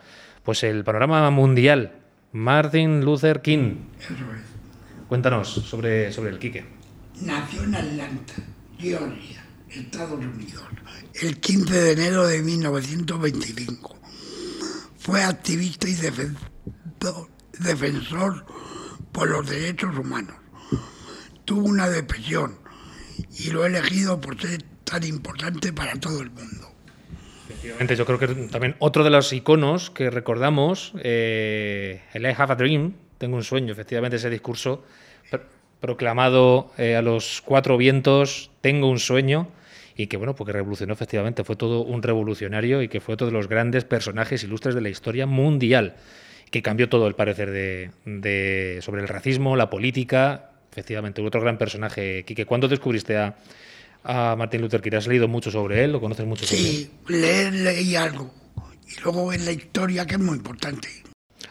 pues, 0.46 0.62
el 0.62 0.84
panorama 0.84 1.28
mundial, 1.30 1.92
Martin 2.32 3.04
Luther 3.04 3.42
King. 3.42 3.74
Eso 4.00 4.14
es. 4.14 4.42
Cuéntanos 5.08 5.48
sobre, 5.48 6.12
sobre 6.12 6.30
el 6.30 6.38
Quique. 6.38 6.64
Nació 7.20 7.64
en 7.64 7.74
Atlanta, 7.74 8.34
Georgia, 8.78 9.44
Estados 9.68 10.24
Unidos, 10.24 10.62
el 11.20 11.40
15 11.40 11.74
de 11.74 11.92
enero 11.92 12.26
de 12.28 12.42
1925. 12.42 13.98
Fue 14.98 15.22
activista 15.22 15.88
y 15.88 15.94
defensor, 15.94 17.28
defensor 17.58 18.46
por 19.10 19.28
los 19.28 19.48
derechos 19.48 19.98
humanos. 19.98 20.36
Tuvo 21.44 21.66
una 21.66 21.88
depresión 21.88 22.58
y 23.36 23.50
lo 23.50 23.64
he 23.64 23.68
elegido 23.68 24.20
por 24.20 24.40
ser 24.40 24.62
tan 24.84 25.02
importante 25.04 25.72
para 25.72 25.94
todo 25.98 26.22
el 26.22 26.30
mundo. 26.30 26.75
Efectivamente, 27.56 27.96
yo 27.96 28.04
creo 28.06 28.18
que 28.18 28.28
también 28.50 28.76
otro 28.78 29.02
de 29.02 29.10
los 29.10 29.32
iconos 29.32 29.90
que 29.90 30.10
recordamos, 30.10 30.92
eh, 31.02 32.02
el 32.12 32.22
I 32.24 32.34
Have 32.36 32.52
a 32.52 32.56
Dream, 32.56 32.92
tengo 33.18 33.36
un 33.36 33.44
sueño, 33.44 33.72
efectivamente 33.72 34.16
ese 34.16 34.28
discurso 34.30 34.84
pr- 35.30 35.40
proclamado 35.80 36.70
eh, 36.76 36.96
a 36.96 37.02
los 37.02 37.42
cuatro 37.44 37.76
vientos, 37.78 38.50
tengo 38.60 38.88
un 38.90 38.98
sueño, 38.98 39.48
y 39.96 40.06
que 40.08 40.18
bueno, 40.18 40.34
porque 40.34 40.52
revolucionó 40.52 40.92
efectivamente, 40.92 41.44
fue 41.44 41.56
todo 41.56 41.80
un 41.80 42.02
revolucionario 42.02 42.82
y 42.82 42.88
que 42.88 43.00
fue 43.00 43.14
otro 43.14 43.26
de 43.26 43.32
los 43.32 43.48
grandes 43.48 43.84
personajes 43.84 44.44
ilustres 44.44 44.74
de 44.74 44.82
la 44.82 44.90
historia 44.90 45.24
mundial, 45.26 45.96
que 46.50 46.60
cambió 46.62 46.88
todo 46.90 47.06
el 47.08 47.14
parecer 47.14 47.50
de, 47.50 47.90
de- 48.04 48.78
sobre 48.82 49.00
el 49.00 49.08
racismo, 49.08 49.56
la 49.56 49.70
política, 49.70 50.50
efectivamente, 50.70 51.22
otro 51.22 51.40
gran 51.40 51.56
personaje. 51.56 52.24
Quique, 52.26 52.44
¿cuándo 52.44 52.68
descubriste 52.68 53.16
a, 53.16 53.34
a 54.06 54.36
Martin 54.36 54.60
Luther 54.60 54.80
King? 54.80 54.92
¿Has 54.96 55.06
leído 55.06 55.28
mucho 55.28 55.50
sobre 55.50 55.84
él? 55.84 55.92
¿Lo 55.92 56.00
conoces 56.00 56.26
mucho 56.26 56.46
sobre 56.46 56.60
él? 56.60 56.66
Sí, 56.66 56.90
leer, 57.08 57.52
leí 57.52 57.96
algo. 57.96 58.32
Y 58.86 59.00
luego 59.02 59.32
en 59.32 59.44
la 59.44 59.52
historia, 59.52 60.06
que 60.06 60.14
es 60.14 60.20
muy 60.20 60.36
importante. 60.36 60.88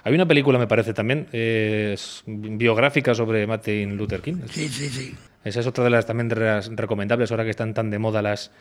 Hay 0.03 0.13
una 0.13 0.27
película, 0.27 0.59
me 0.59 0.67
parece 0.67 0.93
también, 0.93 1.27
eh, 1.33 1.95
biográfica 2.25 3.13
sobre 3.13 3.45
Martin 3.47 3.97
Luther 3.97 4.21
King. 4.21 4.35
Sí, 4.49 4.69
sí, 4.69 4.89
sí. 4.89 5.15
Esa 5.43 5.59
es 5.59 5.67
otra 5.67 5.83
de 5.83 5.89
las 5.91 6.05
también 6.05 6.27
de 6.27 6.35
las 6.37 6.75
recomendables, 6.75 7.29
ahora 7.29 7.43
que 7.43 7.51
están 7.51 7.73
tan 7.73 7.91
de 7.91 7.99
moda 7.99 8.23
las, 8.23 8.51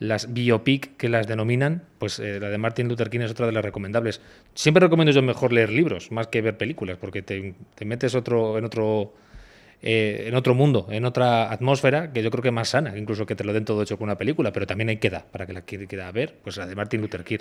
las 0.00 0.32
biopic 0.32 0.96
que 0.96 1.08
las 1.08 1.28
denominan, 1.28 1.84
pues 1.98 2.18
eh, 2.18 2.40
la 2.40 2.50
de 2.50 2.58
Martin 2.58 2.88
Luther 2.88 3.10
King 3.10 3.20
es 3.20 3.30
otra 3.30 3.46
de 3.46 3.52
las 3.52 3.64
recomendables. 3.64 4.20
Siempre 4.54 4.80
recomiendo 4.80 5.12
yo 5.12 5.22
mejor 5.22 5.52
leer 5.52 5.70
libros, 5.70 6.10
más 6.10 6.26
que 6.28 6.40
ver 6.40 6.56
películas, 6.56 6.98
porque 7.00 7.22
te, 7.22 7.54
te 7.74 7.84
metes 7.84 8.14
otro, 8.16 8.58
en 8.58 8.64
otro 8.64 9.14
eh, 9.82 10.24
en 10.28 10.34
otro 10.34 10.54
mundo, 10.54 10.86
en 10.90 11.04
otra 11.04 11.50
atmósfera, 11.52 12.12
que 12.12 12.22
yo 12.22 12.30
creo 12.30 12.42
que 12.42 12.48
es 12.48 12.54
más 12.54 12.68
sana, 12.70 12.96
incluso 12.96 13.26
que 13.26 13.34
te 13.34 13.44
lo 13.44 13.52
den 13.52 13.64
todo 13.64 13.82
hecho 13.82 13.98
con 13.98 14.04
una 14.04 14.16
película, 14.16 14.52
pero 14.52 14.66
también 14.66 14.88
hay 14.88 14.96
que 14.98 15.10
dar, 15.10 15.26
para 15.30 15.46
que 15.46 15.52
la 15.52 15.62
quiera 15.62 16.10
ver, 16.12 16.34
pues 16.42 16.56
la 16.56 16.66
de 16.66 16.74
Martin 16.74 17.00
Luther 17.00 17.24
King. 17.24 17.38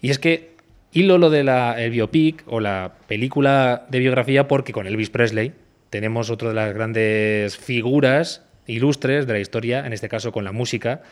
Y 0.00 0.10
es 0.10 0.18
que 0.18 0.56
hilo 0.92 1.18
lo 1.18 1.30
de 1.30 1.44
la, 1.44 1.80
el 1.82 1.90
biopic 1.90 2.42
o 2.46 2.60
la 2.60 2.94
película 3.06 3.86
de 3.88 3.98
biografía 3.98 4.48
porque 4.48 4.72
con 4.72 4.86
Elvis 4.86 5.10
Presley 5.10 5.52
tenemos 5.90 6.30
otra 6.30 6.48
de 6.48 6.54
las 6.54 6.74
grandes 6.74 7.56
figuras 7.56 8.44
ilustres 8.66 9.26
de 9.26 9.32
la 9.32 9.38
historia, 9.40 9.86
en 9.86 9.92
este 9.92 10.08
caso 10.08 10.30
con 10.32 10.44
la 10.44 10.52
música, 10.52 11.02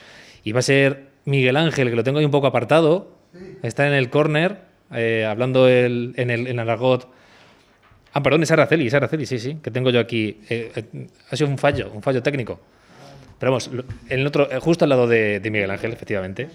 y 0.45 0.52
va 0.52 0.59
a 0.59 0.62
ser 0.62 1.06
Miguel 1.25 1.56
Ángel, 1.56 1.88
que 1.90 1.97
lo 1.97 2.04
tengo 2.04 2.18
ahí 2.18 2.25
un 2.25 2.30
poco 2.30 2.47
apartado, 2.47 3.16
está 3.62 3.87
en 3.87 3.95
el 3.95 4.11
corner, 4.11 4.59
eh, 4.92 5.25
hablando 5.28 5.66
el- 5.68 6.12
en, 6.16 6.30
el, 6.30 6.47
en 6.47 6.59
el 6.59 6.68
argot. 6.71 7.09
Ah, 8.16 8.23
perdón, 8.23 8.44
es 8.44 8.50
Araceli, 8.50 8.87
es 8.87 8.94
Araceli, 8.94 9.26
sí, 9.26 9.38
sí, 9.38 9.58
que 9.62 9.70
tengo 9.70 9.90
yo 9.90 10.00
aquí. 10.00 10.38
Eh, 10.49 10.73
eh, 10.75 11.06
ha 11.30 11.37
sido 11.37 11.50
un 11.50 11.58
fallo, 11.58 11.90
un 11.92 12.00
fallo 12.00 12.23
técnico. 12.23 12.58
Pero 13.38 13.52
vamos, 13.52 13.70
eh, 14.08 14.58
justo 14.58 14.87
al 14.87 14.88
lado 14.88 15.06
de, 15.06 15.38
Miguel 15.52 15.70
Ángel, 15.70 15.92
efectivamente. 15.92 16.49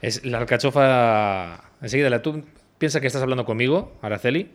Es 0.00 0.26
la 0.26 0.38
alcachofa. 0.38 1.60
Enseguida, 1.80 2.10
la- 2.10 2.20
tú 2.20 2.42
piensas 2.78 3.00
que 3.00 3.06
estás 3.06 3.22
hablando 3.22 3.44
conmigo, 3.44 3.92
Araceli, 4.02 4.48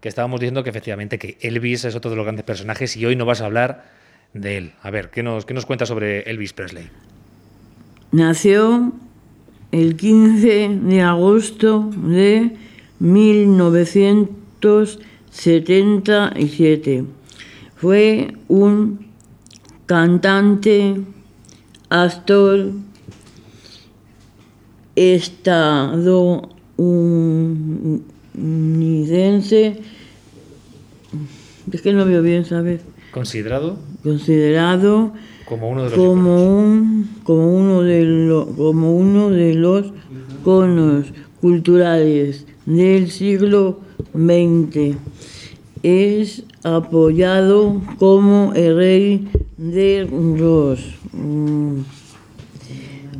que 0.00 0.08
estábamos 0.08 0.40
diciendo 0.40 0.64
que 0.64 0.70
efectivamente 0.70 1.18
que 1.18 1.36
Elvis 1.42 1.84
es 1.84 1.94
otro 1.94 2.10
de 2.10 2.16
los 2.16 2.24
grandes 2.24 2.46
personajes 2.46 2.96
y 2.96 3.04
hoy 3.04 3.14
no 3.14 3.26
vas 3.26 3.42
a 3.42 3.44
hablar 3.44 3.84
de 4.32 4.56
él. 4.56 4.72
A 4.80 4.90
ver, 4.90 5.10
¿qué 5.10 5.22
nos, 5.22 5.44
qué 5.44 5.52
nos 5.52 5.66
cuentas 5.66 5.88
sobre 5.88 6.20
Elvis 6.22 6.54
Presley? 6.54 6.88
Nació 8.12 8.94
el 9.72 9.96
15 9.96 10.70
de 10.70 11.02
agosto 11.02 11.90
de 11.94 12.56
1977. 15.34 17.04
Fue 17.76 18.34
un 18.48 19.06
cantante, 19.86 20.96
actor 21.90 22.70
estadounidense. 28.34 29.76
Es 31.72 31.82
que 31.82 31.92
no 31.92 32.04
veo 32.04 32.22
bien, 32.22 32.44
¿sabes? 32.44 32.80
Considerado 33.12 33.78
Considerado 34.02 35.12
como 35.46 35.70
uno 35.70 35.84
de 35.84 35.90
los 35.90 35.98
como 35.98 36.58
un 36.58 37.08
como 37.22 37.54
uno 37.56 37.82
de 37.82 38.04
lo- 38.04 38.46
como 38.56 38.96
uno 38.96 39.30
de 39.30 39.54
los 39.54 39.86
conos 40.42 41.06
culturales 41.40 42.46
del 42.66 43.10
siglo 43.10 43.80
XX 44.14 44.96
es 45.84 46.42
apoyado 46.62 47.82
como 47.98 48.54
el 48.54 48.74
rey 48.74 49.28
de 49.58 50.08
los 50.10 50.80
mm, 51.12 51.80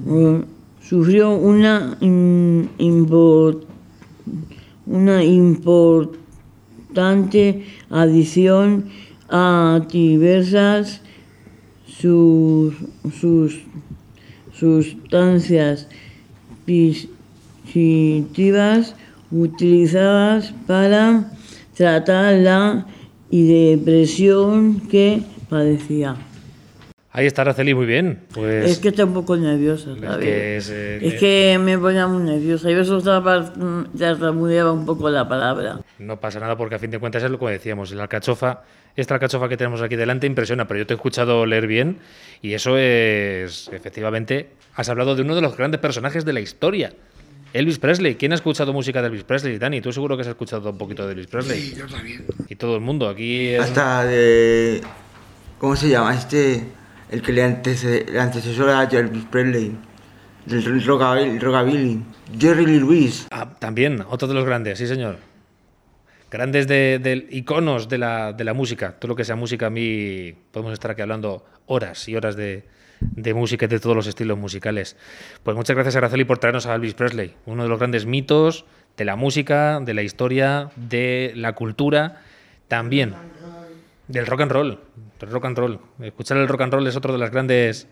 mm, 0.06 0.44
sufrió 0.80 1.33
una 1.33 1.99
una 4.87 5.23
importante 5.23 7.66
adición 7.90 8.87
a 9.28 9.83
diversas 9.92 11.02
sus, 11.87 12.75
sus 13.21 13.59
sustancias 14.59 15.87
positivas 16.64 18.94
utilizadas 19.30 20.54
para 20.66 21.30
tratar 21.75 22.35
la 22.35 22.87
depresión 23.31 24.81
que 24.88 25.23
padecía. 25.49 26.16
Ahí 27.16 27.26
está 27.26 27.43
Araceli, 27.43 27.75
muy 27.75 27.87
bien. 27.87 28.25
Pues 28.33 28.73
Es 28.73 28.78
que 28.81 28.88
está 28.88 29.04
un 29.04 29.14
poco 29.14 29.37
nerviosa, 29.37 29.93
es 29.93 30.00
¿sabes? 30.00 30.19
que 30.25 30.57
es, 30.57 30.71
eh, 30.71 30.99
Es 31.00 31.14
que 31.14 31.61
me 31.62 31.78
ponía 31.78 32.09
muy 32.09 32.25
nerviosa. 32.25 32.69
Y 32.69 32.75
eso 32.75 32.99
estaba, 32.99 33.52
tartamudeaba 33.97 34.73
un 34.73 34.85
poco 34.85 35.09
la 35.11 35.28
palabra. 35.28 35.78
No 36.00 36.19
pasa 36.19 36.40
nada 36.40 36.57
porque 36.57 36.75
a 36.75 36.78
fin 36.81 36.90
de 36.90 36.99
cuentas 36.99 37.23
es 37.23 37.31
lo 37.31 37.38
que 37.38 37.47
decíamos. 37.47 37.93
La 37.93 38.02
alcachofa, 38.02 38.62
esta 38.97 39.14
alcachofa 39.14 39.49
que 39.49 39.57
tenemos 39.57 39.81
aquí 39.81 39.95
delante 39.95 40.26
impresiona, 40.26 40.66
pero 40.66 40.78
yo 40.78 40.87
te 40.88 40.95
he 40.95 40.97
escuchado 40.97 41.47
leer 41.47 41.69
bien 41.69 41.99
y 42.43 42.54
eso 42.54 42.76
es, 42.76 43.71
efectivamente, 43.73 44.49
has 44.75 44.88
hablado 44.88 45.14
de 45.14 45.23
uno 45.23 45.37
de 45.37 45.40
los 45.40 45.57
grandes 45.57 45.81
personajes 45.81 46.25
de 46.25 46.33
la 46.33 46.40
historia. 46.40 46.95
Elvis 47.54 47.78
Presley. 47.78 48.16
¿Quién 48.16 48.32
ha 48.32 48.34
escuchado 48.34 48.73
música 48.73 49.00
de 49.00 49.08
Elvis 49.08 49.25
Presley? 49.25 49.58
Dani, 49.58 49.80
tú 49.80 49.92
seguro 49.92 50.16
que 50.16 50.23
has 50.23 50.28
escuchado 50.28 50.70
un 50.70 50.76
poquito 50.76 51.06
de 51.06 51.12
Elvis 51.12 51.28
Presley. 51.28 51.61
Sí, 51.61 51.75
yo 51.76 51.87
también. 51.87 52.26
Y 52.49 52.56
todo 52.56 52.75
el 52.75 52.80
mundo. 52.82 53.08
Aquí 53.08 53.49
es- 53.49 53.61
Hasta 53.62 54.04
de. 54.04 54.82
¿Cómo 55.58 55.75
se 55.76 55.88
llama? 55.88 56.14
Este. 56.14 56.64
El 57.11 57.23
que 57.23 57.32
le, 57.32 57.42
antece, 57.44 58.04
le 58.11 58.18
antecesor 58.20 58.68
a 58.70 58.82
Elvis 58.84 59.25
Presley. 59.30 59.73
Del 60.46 60.84
rockabilly. 60.84 61.38
rockabilly. 61.38 62.02
Jerry 62.38 62.66
Lee 62.66 62.80
Lewis. 62.80 63.26
Ah, 63.30 63.54
también, 63.58 64.04
otro 64.11 64.26
de 64.28 64.34
los 64.34 64.44
grandes, 64.44 64.78
sí 64.78 64.87
señor. 64.87 65.16
Grandes 66.30 66.66
de, 66.66 66.99
de 67.00 67.28
iconos 67.30 67.88
de 67.88 67.99
la, 67.99 68.32
de 68.32 68.42
la 68.44 68.52
música. 68.52 68.92
Todo 68.99 69.11
lo 69.11 69.16
que 69.16 69.25
sea 69.25 69.37
música, 69.37 69.66
a 69.66 69.70
mí 69.70 70.34
podemos 70.50 70.73
estar 70.73 70.90
aquí 70.90 71.00
hablando 71.02 71.44
horas 71.66 72.08
y 72.08 72.16
horas 72.16 72.34
de, 72.37 72.64
de 73.14 73.34
música 73.34 73.66
y 73.66 73.68
de 73.68 73.80
todos 73.80 73.94
los 73.96 74.06
estilos 74.06 74.38
musicales. 74.38 74.96
Pues 75.42 75.56
muchas 75.56 75.75
gracias, 75.76 75.96
Araceli, 75.96 76.25
por 76.25 76.38
traernos 76.38 76.66
a 76.66 76.75
Elvis 76.75 76.94
Presley, 76.94 77.34
uno 77.46 77.62
de 77.62 77.68
los 77.68 77.78
grandes 77.78 78.06
mitos 78.06 78.64
de 78.96 79.04
la 79.04 79.16
música, 79.16 79.80
de 79.80 79.94
la 79.94 80.02
historia, 80.02 80.70
de 80.76 81.32
la 81.37 81.52
cultura, 81.54 82.23
también 82.68 83.14
del 84.08 84.26
rock 84.26 84.40
and 84.42 84.52
roll. 84.52 84.80
Del 85.20 85.30
rock 85.30 85.44
and 85.46 85.58
roll. 85.58 85.78
Escuchar 86.00 86.37
el 86.38 86.49
rock 86.49 86.61
and 86.62 86.73
roll 86.73 86.87
es 86.87 86.96
otro 86.96 87.12
de 87.12 87.18
las 87.18 87.30
grandes 87.30 87.87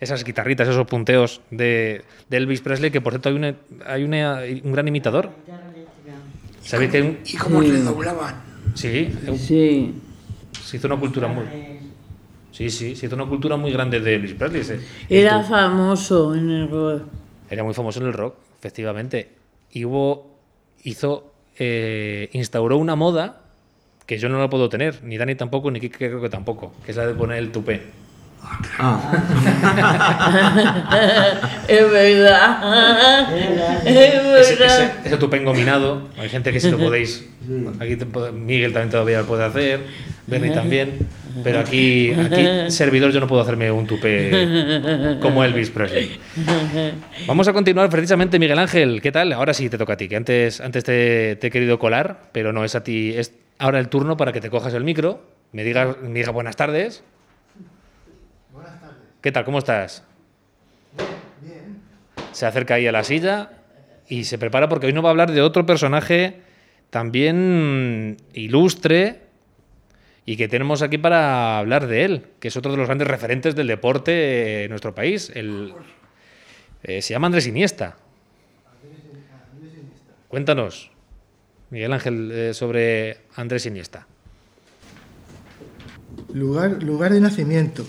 esas 0.00 0.24
guitarritas, 0.24 0.68
esos 0.68 0.86
punteos 0.86 1.40
de, 1.50 2.02
de 2.28 2.36
Elvis 2.36 2.60
Presley, 2.60 2.90
que 2.90 3.00
por 3.00 3.12
cierto 3.12 3.28
hay, 3.30 3.34
una- 3.36 3.54
hay 3.86 4.04
una- 4.04 4.40
un 4.64 4.72
gran 4.72 4.86
imitador. 4.88 5.30
¿Sabéis 6.62 6.90
que 6.90 7.20
¿Y 7.26 7.36
cómo 7.36 7.62
se 7.62 7.82
doblaban? 7.82 8.34
Sí, 8.74 9.08
Sí. 9.38 9.94
se 10.62 10.76
hizo 10.76 10.86
una 10.88 10.96
cultura 10.96 11.28
muy... 11.28 11.44
Sí, 12.54 12.70
sí, 12.70 12.94
se 12.94 13.06
hizo 13.06 13.16
una 13.16 13.26
cultura 13.26 13.56
muy 13.56 13.72
grande 13.72 13.98
de 13.98 14.14
Elvis 14.14 14.34
Presley. 14.34 14.80
Era 15.10 15.42
famoso 15.42 16.36
en 16.36 16.48
el 16.48 16.70
rock. 16.70 17.02
Era 17.50 17.64
muy 17.64 17.74
famoso 17.74 18.00
en 18.00 18.06
el 18.06 18.12
rock, 18.12 18.36
efectivamente. 18.60 19.28
Y 19.72 19.84
hubo, 19.84 20.38
hizo, 20.84 21.32
eh, 21.58 22.30
instauró 22.32 22.78
una 22.78 22.94
moda 22.94 23.40
que 24.06 24.18
yo 24.18 24.28
no 24.28 24.38
la 24.38 24.48
puedo 24.48 24.68
tener, 24.68 25.02
ni 25.02 25.18
Dani 25.18 25.34
tampoco, 25.34 25.68
ni 25.72 25.80
Kike 25.80 25.96
creo 25.96 26.20
que 26.22 26.28
tampoco, 26.28 26.72
que 26.84 26.92
es 26.92 26.96
la 26.96 27.08
de 27.08 27.14
poner 27.14 27.38
el 27.38 27.50
tupé. 27.50 27.82
Es 31.66 31.90
verdad. 31.90 33.32
Es 33.84 33.94
verdad. 33.94 34.40
ese, 34.40 34.90
ese 35.04 35.16
tupé 35.16 35.38
engominado, 35.38 36.02
hay 36.18 36.28
gente 36.28 36.52
que 36.52 36.60
si 36.60 36.70
lo 36.70 36.78
podéis, 36.78 37.26
aquí 37.80 37.96
te 37.96 38.04
Miguel 38.30 38.72
también 38.72 38.90
todavía 38.90 39.20
lo 39.22 39.26
puede 39.26 39.44
hacer, 39.44 39.80
Bernie 40.26 40.52
también, 40.52 41.08
pero 41.42 41.60
aquí, 41.60 42.12
aquí 42.12 42.70
servidor 42.70 43.10
yo 43.12 43.20
no 43.20 43.26
puedo 43.26 43.42
hacerme 43.42 43.70
un 43.70 43.86
tupé 43.86 45.18
como 45.20 45.42
Elvis 45.44 45.70
Presley. 45.70 46.18
Vamos 47.26 47.48
a 47.48 47.52
continuar 47.52 47.88
precisamente, 47.90 48.38
Miguel 48.38 48.58
Ángel, 48.58 49.00
¿qué 49.02 49.10
tal? 49.10 49.32
Ahora 49.32 49.54
sí 49.54 49.68
te 49.68 49.78
toca 49.78 49.94
a 49.94 49.96
ti, 49.96 50.08
que 50.08 50.16
antes, 50.16 50.60
antes 50.60 50.84
te, 50.84 51.36
te 51.36 51.46
he 51.48 51.50
querido 51.50 51.78
colar, 51.78 52.28
pero 52.32 52.52
no 52.52 52.64
es 52.64 52.74
a 52.74 52.84
ti, 52.84 53.14
es 53.16 53.32
ahora 53.58 53.78
el 53.78 53.88
turno 53.88 54.16
para 54.16 54.32
que 54.32 54.40
te 54.40 54.50
cojas 54.50 54.74
el 54.74 54.84
micro, 54.84 55.22
me 55.52 55.64
digas, 55.64 55.96
me 56.02 56.18
digas 56.18 56.32
buenas 56.32 56.56
tardes. 56.56 57.02
Buenas 58.52 58.80
tardes. 58.80 58.96
¿Qué 59.20 59.32
tal? 59.32 59.44
¿Cómo 59.44 59.58
estás? 59.58 60.04
Bien. 61.40 61.78
Se 62.32 62.46
acerca 62.46 62.74
ahí 62.74 62.86
a 62.86 62.92
la 62.92 63.04
silla 63.04 63.50
y 64.08 64.24
se 64.24 64.38
prepara 64.38 64.68
porque 64.68 64.86
hoy 64.86 64.92
nos 64.92 65.04
va 65.04 65.08
a 65.08 65.10
hablar 65.10 65.32
de 65.32 65.40
otro 65.40 65.64
personaje 65.66 66.40
también 66.90 68.18
ilustre 68.34 69.23
y 70.26 70.36
que 70.36 70.48
tenemos 70.48 70.82
aquí 70.82 70.98
para 70.98 71.58
hablar 71.58 71.86
de 71.86 72.04
él, 72.04 72.26
que 72.40 72.48
es 72.48 72.56
otro 72.56 72.72
de 72.72 72.78
los 72.78 72.86
grandes 72.86 73.06
referentes 73.08 73.54
del 73.54 73.66
deporte 73.66 74.64
en 74.64 74.70
nuestro 74.70 74.94
país. 74.94 75.30
El, 75.34 75.74
eh, 76.82 77.02
se 77.02 77.12
llama 77.12 77.26
Andrés 77.26 77.46
Iniesta. 77.46 77.98
Cuéntanos, 80.28 80.90
Miguel 81.70 81.92
Ángel, 81.92 82.32
eh, 82.32 82.54
sobre 82.54 83.18
Andrés 83.36 83.66
Iniesta. 83.66 84.06
Lugar, 86.32 86.82
lugar 86.82 87.12
de 87.12 87.20
nacimiento. 87.20 87.84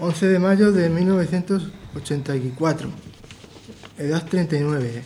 11 0.00 0.28
de 0.28 0.38
mayo 0.38 0.72
de 0.72 0.88
1984. 0.88 2.88
Edad 3.98 4.26
39. 4.28 5.02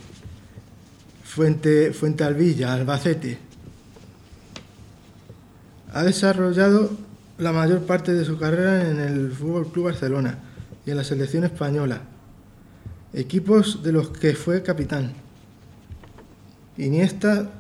Fuente, 1.25 1.93
Fuente 1.93 2.23
Alvilla, 2.25 2.73
Albacete. 2.73 3.46
Ha 5.97 6.05
desarrollado 6.05 6.91
la 7.39 7.53
mayor 7.53 7.87
parte 7.87 8.13
de 8.13 8.27
su 8.27 8.39
carrera 8.39 8.91
en 8.91 9.01
el 9.01 9.33
Fútbol 9.33 9.73
Club 9.73 9.87
Barcelona 9.87 10.41
y 10.85 10.91
en 10.91 10.99
la 10.99 11.05
selección 11.05 11.45
española, 11.45 12.03
equipos 13.15 13.83
de 13.83 13.93
los 13.93 14.11
que 14.11 14.35
fue 14.35 14.63
capitán. 14.63 15.15
Iniesta 16.77 17.51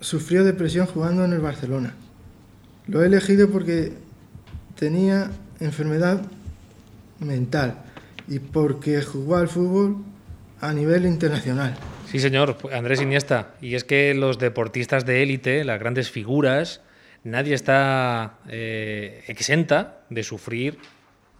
sufrió 0.00 0.42
depresión 0.42 0.86
jugando 0.86 1.24
en 1.24 1.34
el 1.34 1.38
Barcelona. 1.38 1.94
Lo 2.88 3.00
he 3.00 3.06
elegido 3.06 3.48
porque 3.48 3.92
tenía 4.76 5.30
enfermedad 5.60 6.20
mental 7.20 7.76
y 8.26 8.40
porque 8.40 9.02
jugó 9.02 9.36
al 9.36 9.46
fútbol 9.46 9.98
a 10.60 10.72
nivel 10.72 11.06
internacional. 11.06 11.76
Sí, 12.10 12.18
señor, 12.18 12.56
Andrés 12.72 13.00
Iniesta. 13.00 13.54
Y 13.60 13.76
es 13.76 13.84
que 13.84 14.14
los 14.14 14.40
deportistas 14.40 15.06
de 15.06 15.22
élite, 15.22 15.62
las 15.62 15.78
grandes 15.78 16.10
figuras, 16.10 16.80
nadie 17.24 17.54
está 17.54 18.38
eh, 18.48 19.24
exenta 19.26 20.04
de 20.10 20.22
sufrir 20.22 20.78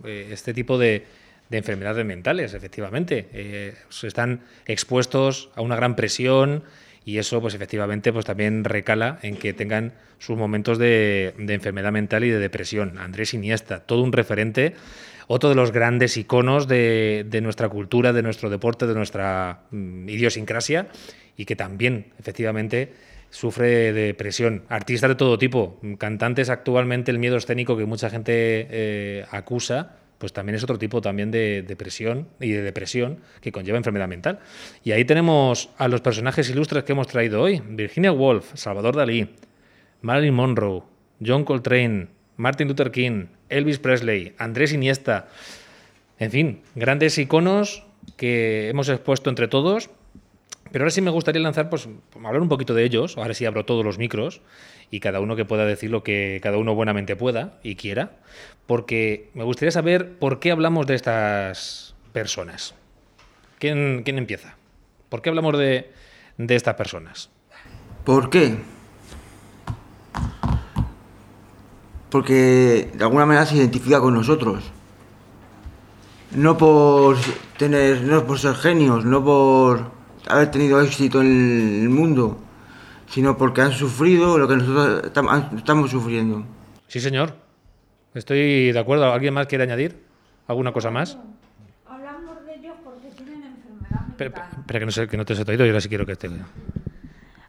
eh, 0.05 0.29
este 0.33 0.53
tipo 0.53 0.79
de, 0.79 1.05
de 1.51 1.59
enfermedades 1.59 2.05
mentales, 2.05 2.55
efectivamente. 2.55 3.29
Eh, 3.33 3.75
están 4.03 4.41
expuestos 4.67 5.51
a 5.55 5.61
una 5.61 5.77
gran 5.77 5.95
presión 5.95 6.65
y 7.05 7.19
eso, 7.19 7.41
pues 7.41 7.55
efectivamente, 7.55 8.13
pues 8.13 8.25
también 8.25 8.65
recala 8.65 9.19
en 9.23 9.37
que 9.37 9.53
tengan 9.53 9.93
sus 10.19 10.37
momentos 10.39 10.79
de, 10.79 11.35
de 11.39 11.55
enfermedad 11.55 11.93
mental 11.93 12.25
y 12.25 12.31
de 12.31 12.39
depresión. 12.39 12.99
Andrés 12.99 13.35
Iniesta, 13.35 13.81
todo 13.81 14.03
un 14.03 14.13
referente 14.13 14.75
otro 15.27 15.49
de 15.49 15.55
los 15.55 15.73
grandes 15.73 16.17
iconos 16.17 16.69
de, 16.69 17.25
de, 17.29 17.41
nuestra 17.41 17.69
cultura, 17.69 18.13
de 18.13 18.23
nuestro 18.23 18.51
deporte, 18.51 18.87
de 18.87 18.95
nuestra 18.95 19.61
mm, 19.71 20.09
idiosincrasia 20.09 20.89
y 21.37 21.45
que 21.45 21.57
también, 21.57 22.13
efectivamente, 22.19 22.93
sufre 23.35 23.93
de 23.93 24.15
presión. 24.15 24.63
Artistas 24.69 25.11
de 25.11 25.17
todo 25.17 25.39
tipo, 25.39 25.81
cantantes 25.99 26.51
actualmente, 26.51 27.11
el 27.11 27.19
miedo 27.19 27.37
escénico 27.37 27.77
que 27.77 27.85
mucha 27.85 28.09
gente 28.09 28.69
eh, 28.71 29.27
acusa, 29.29 29.97
pues 30.19 30.33
también 30.33 30.55
es 30.55 30.63
otro 30.63 30.79
tipo 30.79 31.01
también 31.01 31.33
de, 31.33 31.63
de, 31.67 31.75
presión 31.75 32.29
y 32.39 32.53
de 32.53 32.63
depresión 32.63 33.19
que 33.41 33.51
conlleva 33.51 33.77
enfermedad 33.77 34.07
mental. 34.07 34.39
Y 34.85 34.93
ahí 34.93 35.05
tenemos 35.05 35.71
a 35.79 35.89
los 35.89 36.01
personajes 36.01 36.49
ilustres 36.49 36.85
que 36.85 36.93
hemos 36.93 37.09
traído 37.09 37.43
hoy. 37.43 37.61
Virginia 37.69 38.13
Woolf, 38.13 38.53
Salvador 38.55 38.95
Dalí, 38.95 39.29
Marilyn 40.01 40.35
Monroe, 40.35 40.85
John 41.21 41.45
Coltrane, 41.45 42.07
Martin 42.37 42.69
Luther 42.69 42.93
King, 42.93 43.27
Elvis 43.49 43.81
Presley, 43.81 44.37
Andrés 44.39 44.73
Iniesta, 44.73 45.27
en 46.21 46.31
fin, 46.31 46.63
grandes 46.77 47.19
iconos 47.19 47.83
que 48.17 48.69
hemos 48.69 48.89
expuesto 48.89 49.29
entre 49.29 49.49
todos. 49.49 49.91
Pero 50.75 50.83
ahora 50.83 50.91
sí 50.91 51.03
me 51.03 51.13
gustaría 51.13 51.41
lanzar, 51.41 51.71
pues, 51.71 51.89
hablar 52.17 52.43
un 52.43 52.49
poquito 52.49 52.75
de 52.75 52.83
ellos. 52.83 53.17
Ahora 53.17 53.33
sí 53.33 53.47
abro 53.47 53.65
todos 53.65 53.85
los 53.85 53.97
micros 53.97 54.41
y 54.91 54.99
cada 54.99 55.21
uno 55.21 55.37
que 55.37 55.45
pueda 55.45 55.65
decir 55.67 55.89
lo 55.89 56.03
que 56.03 56.41
cada 56.43 56.59
uno 56.59 56.75
buenamente 56.75 57.15
pueda 57.15 57.61
y 57.63 57.77
quiera. 57.77 58.17
Porque 58.67 59.31
me 59.35 59.45
gustaría 59.45 59.71
saber 59.71 60.19
por 60.19 60.41
qué 60.41 60.51
hablamos 60.51 60.89
de 60.89 60.97
estas 60.97 61.95
personas. 62.13 62.75
¿Quién, 63.61 64.03
quién 64.05 64.19
empieza? 64.19 64.57
¿Por 65.11 65.23
qué 65.23 65.29
hablamos 65.29 65.57
de, 65.57 65.93
de 66.39 66.57
estas 66.57 66.75
personas? 66.75 67.31
¿Por 68.05 68.29
qué? 68.29 68.57
Porque 72.11 72.91
de 72.93 73.05
alguna 73.05 73.27
manera 73.27 73.47
se 73.47 73.55
identifica 73.55 74.01
con 74.01 74.13
nosotros. 74.13 74.65
No 76.33 76.59
por 76.59 77.17
tener, 77.59 78.03
no 78.03 78.27
por 78.27 78.41
ser 78.41 78.57
genios, 78.57 79.05
no 79.05 79.25
por 79.25 79.94
haber 80.29 80.51
tenido 80.51 80.81
éxito 80.81 81.21
en 81.21 81.81
el 81.83 81.89
mundo, 81.89 82.39
sino 83.09 83.37
porque 83.37 83.63
han 83.63 83.73
sufrido 83.73 84.39
lo 84.39 84.49
que 84.49 84.57
nosotros 84.57 85.13
estamos 85.57 85.91
sufriendo. 85.91 86.45
Sí, 86.89 87.01
señor. 87.01 87.35
Estoy 88.15 88.71
de 88.73 88.79
acuerdo. 88.79 89.13
¿Alguien 89.13 89.35
más 89.35 89.47
quiere 89.47 89.65
añadir 89.65 90.01
alguna 90.47 90.73
cosa 90.73 90.91
más? 90.91 91.19
Hablamos 91.87 92.45
de 92.47 92.55
ellos 92.55 92.75
porque 92.85 93.09
tienen 93.11 93.43
enfermedad 93.43 94.01
mental. 94.07 94.51
Espera, 94.61 94.79
que, 94.79 94.87
no 94.87 94.93
sé, 94.93 95.09
que 95.09 95.17
no 95.17 95.25
te 95.25 95.35
he 95.35 95.51
oído 95.51 95.67
y 95.67 95.69
ahora 95.69 95.81
sí 95.81 95.89
quiero 95.89 96.07
que 96.07 96.13
esté. 96.13 96.31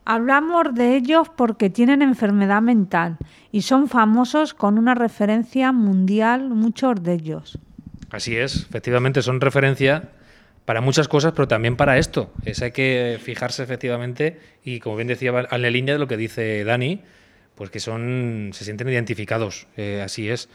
Hablamos 0.06 0.74
de 0.74 0.96
ellos 0.96 1.30
porque 1.36 1.70
tienen 1.70 2.02
enfermedad 2.02 2.62
mental 2.62 3.18
y 3.52 3.62
son 3.62 3.88
famosos 3.88 4.54
con 4.54 4.78
una 4.78 4.96
referencia 4.96 5.72
mundial, 5.72 6.50
muchos 6.50 7.02
de 7.02 7.14
ellos. 7.14 7.60
Así 8.12 8.36
es, 8.36 8.68
efectivamente 8.70 9.22
son 9.22 9.42
referencia 9.42 10.10
para 10.66 10.82
muchas 10.82 11.08
cosas, 11.08 11.34
pero 11.34 11.48
también 11.48 11.76
para 11.76 11.98
esto. 11.98 12.32
Es 12.44 12.62
hay 12.62 12.72
que 12.72 13.20
fijarse 13.24 13.64
efectivamente 13.64 14.40
y 14.64 14.80
como 14.80 14.96
bien 14.96 15.08
decía 15.08 15.48
en 15.50 15.62
la 15.62 15.70
línea 15.70 15.94
de 15.94 16.00
lo 16.00 16.08
que 16.08 16.18
dice 16.18 16.64
Dani, 16.64 17.02
pues 17.56 17.70
que 17.70 17.80
son 17.80 18.52
se 18.54 18.66
sienten 18.66 18.90
identificados. 18.90 19.68
Eh, 19.78 20.02
así 20.04 20.30
es. 20.30 20.50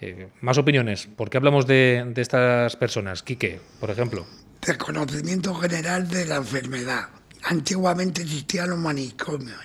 Eh, 0.00 0.28
más 0.40 0.58
opiniones. 0.58 1.08
¿Por 1.16 1.30
qué 1.30 1.38
hablamos 1.38 1.66
de, 1.66 2.04
de 2.14 2.22
estas 2.22 2.76
personas? 2.76 3.22
Quique, 3.22 3.60
por 3.80 3.90
ejemplo. 3.90 4.26
Desconocimiento 4.60 5.54
general 5.54 6.08
de 6.08 6.26
la 6.26 6.36
enfermedad. 6.36 7.08
Antiguamente 7.42 8.22
existían 8.22 8.70
los 8.70 8.78
manicomios 8.78 9.60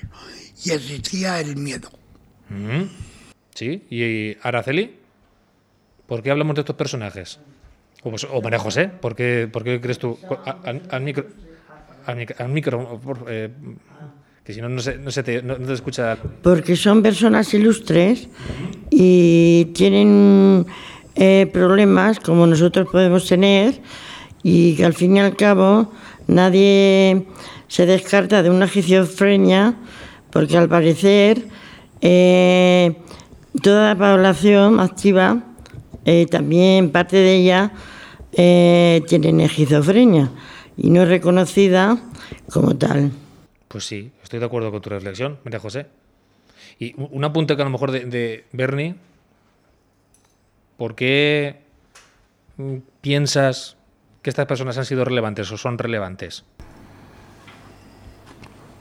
y 0.63 0.71
existía 0.71 1.39
el 1.39 1.55
miedo. 1.55 1.89
Mm 2.49 2.67
-hmm. 2.67 2.89
Sí, 3.55 3.85
y 3.89 4.37
Araceli, 4.41 4.95
¿por 6.07 6.23
qué 6.23 6.31
hablamos 6.31 6.55
de 6.55 6.61
estos 6.61 6.75
personajes? 6.75 7.39
O, 8.03 8.09
pues, 8.09 8.25
o 8.29 8.41
María 8.41 8.59
José, 8.59 8.87
¿por 8.87 9.15
qué, 9.15 9.49
por 9.51 9.63
qué 9.63 9.81
crees 9.81 9.99
tú? 9.99 10.17
Al, 10.63 10.81
al 10.89 11.01
micro, 11.01 11.25
al, 12.05 12.49
micro 12.49 13.01
eh, 13.27 13.49
que 14.43 14.53
si 14.53 14.61
no, 14.61 14.69
no 14.69 14.79
se, 14.79 14.97
no 14.97 15.11
se 15.11 15.23
te, 15.23 15.41
no 15.43 15.55
te 15.55 15.73
escucha. 15.73 16.17
Porque 16.41 16.75
son 16.75 17.03
personas 17.03 17.53
ilustres 17.53 18.29
y 18.89 19.65
tienen 19.75 20.65
eh, 21.15 21.49
problemas 21.51 22.19
como 22.19 22.47
nosotros 22.47 22.87
podemos 22.89 23.27
tener 23.27 23.81
y 24.41 24.75
que 24.75 24.85
al 24.85 24.93
fin 24.93 25.17
y 25.17 25.19
al 25.19 25.35
cabo 25.35 25.91
nadie 26.27 27.25
se 27.67 27.85
descarta 27.85 28.41
de 28.41 28.49
una 28.49 28.65
esquizofrenia 28.65 29.75
porque 30.31 30.57
al 30.57 30.69
parecer 30.69 31.43
eh, 32.01 32.95
toda 33.61 33.93
la 33.93 33.95
población 33.95 34.79
activa, 34.79 35.43
eh, 36.09 36.25
también 36.25 36.91
parte 36.91 37.17
de 37.17 37.35
ella, 37.35 37.71
eh, 38.31 39.03
tienen 39.07 39.41
esquizofrenia 39.41 40.31
y 40.75 40.89
no 40.89 41.03
es 41.03 41.07
reconocida 41.07 41.99
como 42.51 42.75
tal. 42.75 43.11
Pues 43.67 43.85
sí, 43.85 44.11
estoy 44.23 44.39
de 44.39 44.47
acuerdo 44.47 44.71
con 44.71 44.81
tu 44.81 44.89
reflexión, 44.89 45.37
María 45.43 45.59
José. 45.59 45.85
Y 46.79 46.95
un 46.97 47.23
apunte 47.23 47.55
que 47.55 47.61
a 47.61 47.65
lo 47.65 47.71
mejor 47.71 47.91
de, 47.91 48.05
de 48.05 48.45
Bernie, 48.53 48.95
¿por 50.77 50.95
qué 50.95 51.61
piensas 53.01 53.77
que 54.23 54.31
estas 54.31 54.47
personas 54.47 54.79
han 54.79 54.85
sido 54.85 55.05
relevantes 55.05 55.51
o 55.51 55.57
son 55.57 55.77
relevantes? 55.77 56.43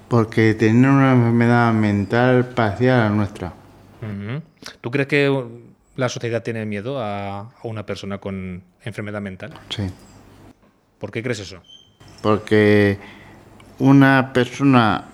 Porque 0.09 0.55
tienen 0.55 0.87
una 0.87 1.13
enfermedad 1.13 1.75
mental 1.75 2.47
parcial 2.55 3.01
a 3.01 3.05
la 3.05 3.11
nuestra. 3.11 3.53
¿Tú 4.81 4.91
crees 4.91 5.09
que 5.09 5.45
la 5.99 6.09
sociedad 6.09 6.45
tiene 6.45 6.65
miedo 6.65 7.01
a, 7.03 7.41
a 7.41 7.51
una 7.65 7.85
persona 7.85 8.19
con 8.19 8.63
enfermedad 8.85 9.21
mental? 9.21 9.53
Sí. 9.69 9.83
¿Por 11.01 11.11
qué 11.11 11.25
crees 11.25 11.41
eso? 11.41 11.61
Porque 12.23 12.99
una 13.81 14.33
persona 14.33 15.07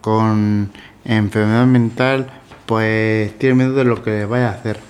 con 0.00 0.72
enfermedad 1.04 1.64
mental 1.66 2.28
pues 2.66 3.38
tiene 3.38 3.54
miedo 3.54 3.74
de 3.74 3.84
lo 3.84 4.02
que 4.02 4.10
le 4.10 4.24
vaya 4.24 4.48
a 4.48 4.52
hacer. 4.54 4.80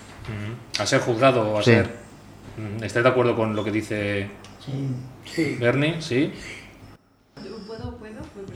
A 0.79 0.87
ser 0.87 1.01
juzgado 1.03 1.51
o 1.53 1.59
a 1.59 1.63
Sí. 1.63 1.73
ser. 1.73 1.91
¿Estás 2.83 3.03
de 3.03 3.09
acuerdo 3.11 3.37
con 3.37 3.55
lo 3.55 3.63
que 3.63 3.71
dice 3.73 4.31
Sí. 5.27 5.57
Bernie? 5.61 6.01
Sí. 6.01 6.33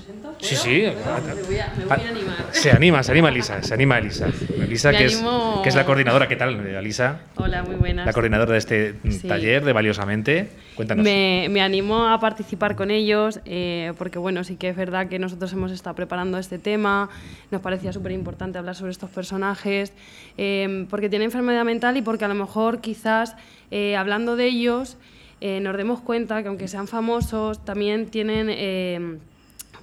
¿Puedo. 0.06 0.34
Sí, 0.40 0.56
sí. 0.56 0.84
¿Puedo? 1.02 1.34
Me 1.36 1.42
voy 1.42 1.58
a, 1.58 1.72
me 1.76 1.84
voy 1.84 2.04
a 2.04 2.08
animar. 2.08 2.36
Se 2.50 2.70
anima, 2.70 3.02
se 3.02 3.12
anima 3.12 3.28
Elisa, 3.28 3.62
se 3.62 3.74
anima 3.74 3.98
Elisa. 3.98 4.28
Elisa, 4.58 4.92
que 4.92 5.04
es, 5.06 5.22
que 5.62 5.68
es 5.68 5.74
la 5.74 5.84
coordinadora. 5.84 6.28
¿Qué 6.28 6.36
tal, 6.36 6.66
Elisa? 6.66 7.20
Hola, 7.36 7.62
muy 7.62 7.76
buenas. 7.76 8.04
La 8.06 8.12
coordinadora 8.12 8.52
de 8.52 8.58
este 8.58 8.94
mm, 9.02 9.10
Sí. 9.10 9.28
taller 9.28 9.64
de 9.64 9.72
Valiosamente. 9.72 10.48
Cuéntanos. 10.74 11.04
Me, 11.04 11.46
me 11.50 11.62
animo 11.62 12.06
a 12.08 12.18
participar 12.20 12.76
con 12.76 12.90
ellos 12.90 13.40
eh, 13.44 13.92
porque, 13.98 14.18
bueno, 14.18 14.44
sí 14.44 14.56
que 14.56 14.68
es 14.70 14.76
verdad 14.76 15.08
que 15.08 15.18
nosotros 15.18 15.52
hemos 15.52 15.72
estado 15.72 15.94
preparando 15.96 16.38
este 16.38 16.58
tema, 16.58 17.08
nos 17.50 17.60
parecía 17.60 17.92
súper 17.92 18.12
importante 18.12 18.58
hablar 18.58 18.74
sobre 18.74 18.92
estos 18.92 19.10
personajes, 19.10 19.92
eh, 20.36 20.86
porque 20.90 21.08
tienen 21.08 21.26
enfermedad 21.26 21.64
mental 21.64 21.96
y 21.96 22.02
porque 22.02 22.24
a 22.24 22.28
lo 22.28 22.34
mejor 22.34 22.80
quizás 22.80 23.36
eh, 23.70 23.96
hablando 23.96 24.36
de 24.36 24.46
ellos 24.46 24.96
eh, 25.40 25.60
nos 25.60 25.76
demos 25.76 26.00
cuenta 26.00 26.42
que 26.42 26.48
aunque 26.48 26.68
sean 26.68 26.88
famosos, 26.88 27.64
también 27.64 28.06
tienen 28.06 28.48
eh, 28.50 29.18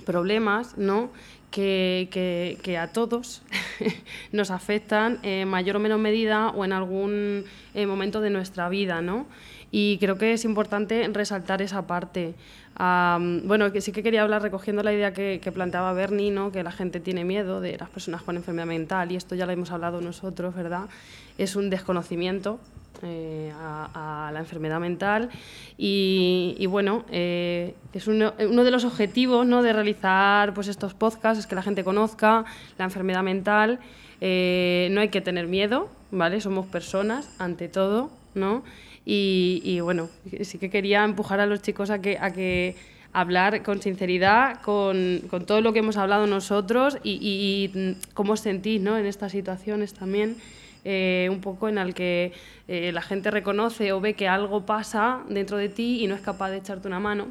problemas, 0.02 0.78
¿no? 0.78 1.10
Que, 1.52 2.08
que- 2.12 2.58
que 2.64 2.78
a 2.78 2.94
todos 2.94 3.42
nos 4.32 4.52
afectan 4.52 5.20
en 5.24 5.48
mayor 5.50 5.76
o 5.76 5.80
menor 5.80 6.00
medida 6.00 6.50
o 6.50 6.64
en 6.64 6.72
algún 6.74 7.44
eh, 7.74 7.86
momento 7.86 8.22
de 8.22 8.30
nuestra 8.30 8.70
vida, 8.70 9.02
¿no? 9.02 9.26
Y 9.72 9.98
creo 10.00 10.18
que 10.18 10.34
es 10.34 10.44
importante 10.44 11.10
resaltar 11.14 11.62
esa 11.62 11.88
parte. 11.88 12.36
Bueno, 12.78 13.72
que 13.72 13.82
sí 13.82 13.92
que 13.92 14.04
quería 14.04 14.24
hablar 14.24 14.42
recogiendo 14.42 14.84
la 14.84 14.94
idea 14.94 15.14
que, 15.14 15.52
planteaba 15.54 15.94
Bernie, 15.94 16.32
¿no? 16.32 16.52
que 16.52 16.64
la 16.64 16.72
gente 16.72 17.00
tiene 17.00 17.24
miedo 17.24 17.62
de 17.62 17.78
las 17.78 17.90
personas 17.90 18.22
con 18.22 18.36
enfermedad 18.36 18.68
mental, 18.68 19.12
y 19.12 19.16
esto 19.16 19.36
ya 19.36 19.46
lo 19.46 19.52
hemos 19.52 19.72
hablado 19.72 20.02
nosotros, 20.02 20.56
¿verdad? 20.56 20.90
Es 21.38 21.56
un 21.56 21.70
desconocimiento 21.70 22.60
eh, 23.04 23.52
a, 23.56 24.30
la 24.32 24.40
enfermedad 24.40 24.80
mental 24.80 25.30
y, 25.78 26.66
bueno, 26.68 27.04
eh, 27.10 27.74
es 27.94 28.08
uno, 28.08 28.34
uno 28.40 28.64
de 28.64 28.72
los 28.72 28.86
objetivos 28.86 29.46
¿no? 29.46 29.64
de 29.64 29.74
realizar 29.74 30.54
pues, 30.54 30.68
estos 30.68 30.94
podcasts, 30.94 31.40
es 31.40 31.48
que 31.48 31.56
la 31.56 31.64
gente 31.64 31.84
conozca 31.84 32.46
la 32.78 32.86
enfermedad 32.86 33.24
mental. 33.24 33.80
Eh, 34.22 34.90
no 34.92 35.02
hay 35.02 35.10
que 35.10 35.20
tener 35.20 35.48
miedo, 35.48 35.90
¿vale? 36.12 36.42
Somos 36.42 36.68
personas 36.68 37.28
ante 37.40 37.68
todo, 37.68 38.12
¿no? 38.36 38.64
Y, 39.06 39.62
y, 39.64 39.80
bueno, 39.80 40.10
sí 40.42 40.58
que 40.58 40.70
quería 40.70 41.04
empujar 41.04 41.40
a 41.40 41.46
los 41.46 41.62
chicos 41.62 41.90
a 41.90 42.00
que, 42.02 42.18
a 42.20 42.32
que 42.32 42.76
hablar 43.14 43.64
con 43.64 43.82
sinceridad, 43.82 44.62
con, 44.62 45.22
con 45.30 45.46
todo 45.46 45.62
lo 45.62 45.74
que 45.74 45.80
hemos 45.80 45.98
hablado 45.98 46.28
nosotros 46.28 46.98
y, 47.04 47.14
y- 47.14 47.72
y 47.80 47.98
cómo 48.14 48.34
os 48.34 48.40
sentís 48.42 48.80
¿no? 48.82 48.98
en 48.98 49.06
estas 49.06 49.32
situaciones 49.32 49.94
también. 49.94 50.36
eh, 50.84 51.28
un 51.32 51.42
poco 51.42 51.70
en 51.70 51.78
el 51.78 51.94
que 51.94 52.32
eh, 52.68 52.92
la 52.92 53.02
gente 53.04 53.30
reconoce 53.30 53.92
o 53.92 54.02
ve 54.02 54.14
que 54.16 54.28
algo 54.28 54.66
pasa 54.66 55.22
dentro 55.30 55.58
de 55.58 55.70
ti 55.70 56.04
y 56.04 56.08
no 56.08 56.16
es 56.16 56.22
capaz 56.22 56.50
de 56.50 56.58
echarte 56.58 56.88
una 56.88 57.00
mano, 57.00 57.28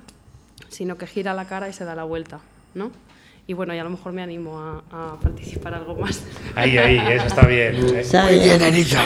sino 0.69 0.97
que 0.97 1.07
gira 1.09 1.35
la 1.35 1.47
cara 1.47 1.69
y 1.69 1.73
se 1.73 1.85
da 1.85 1.97
la 1.97 2.05
vuelta, 2.05 2.39
¿no? 2.75 2.93
Y 3.51 3.53
bueno, 3.53 3.75
y 3.75 3.81
a 3.81 3.83
lo 3.83 3.91
mejor 3.91 4.13
me 4.13 4.23
animo 4.23 4.61
a, 4.61 4.81
a 4.93 5.19
participar 5.19 5.75
algo 5.75 5.97
más. 5.97 6.25
Ahí, 6.55 6.79
ahí, 6.79 7.03
eso 7.17 7.27
está 7.27 7.49
bien. 7.49 7.75
¿eh? 7.75 8.05
Muy 8.23 8.39
bien, 8.39 8.63
Elisa. 8.63 9.05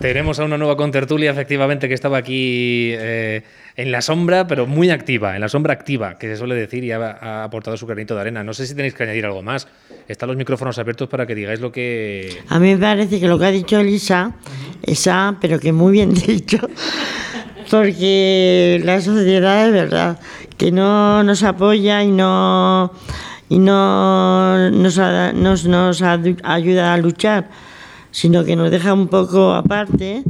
Tenemos 0.00 0.40
a 0.40 0.44
una 0.44 0.58
nueva 0.58 0.76
contertulia, 0.76 1.30
efectivamente, 1.30 1.86
que 1.86 1.94
estaba 1.94 2.18
aquí 2.18 2.90
eh, 2.94 3.44
en 3.76 3.92
la 3.92 4.02
sombra, 4.02 4.48
pero 4.48 4.66
muy 4.66 4.90
activa, 4.90 5.36
en 5.36 5.40
la 5.40 5.48
sombra 5.48 5.72
activa, 5.72 6.18
que 6.18 6.26
se 6.26 6.36
suele 6.36 6.56
decir, 6.56 6.82
y 6.82 6.90
ha, 6.90 6.98
ha 6.98 7.44
aportado 7.44 7.76
su 7.76 7.86
granito 7.86 8.16
de 8.16 8.22
arena. 8.22 8.42
No 8.42 8.54
sé 8.54 8.66
si 8.66 8.74
tenéis 8.74 8.92
que 8.92 9.04
añadir 9.04 9.24
algo 9.24 9.40
más. 9.40 9.68
Están 10.08 10.30
los 10.30 10.36
micrófonos 10.36 10.76
abiertos 10.80 11.08
para 11.08 11.24
que 11.24 11.36
digáis 11.36 11.60
lo 11.60 11.70
que. 11.70 12.42
A 12.48 12.58
mí 12.58 12.74
me 12.74 12.78
parece 12.78 13.20
que 13.20 13.28
lo 13.28 13.38
que 13.38 13.44
ha 13.44 13.52
dicho 13.52 13.78
Elisa, 13.78 14.32
esa, 14.82 15.36
pero 15.40 15.60
que 15.60 15.70
muy 15.70 15.92
bien 15.92 16.12
dicho, 16.26 16.58
porque 17.70 18.80
la 18.82 19.00
sociedad 19.00 19.68
es 19.68 19.72
verdad 19.72 20.18
que 20.56 20.72
no 20.72 21.22
nos 21.22 21.44
apoya 21.44 22.02
y 22.02 22.10
no 22.10 22.92
y 23.48 23.58
no 23.58 24.70
nos, 24.70 24.98
nos, 25.34 25.64
nos 25.66 26.02
ayuda 26.02 26.94
a 26.94 26.96
luchar, 26.96 27.48
sino 28.10 28.44
que 28.44 28.56
nos 28.56 28.70
deja 28.70 28.92
un 28.92 29.08
poco 29.08 29.52
aparte 29.52 30.24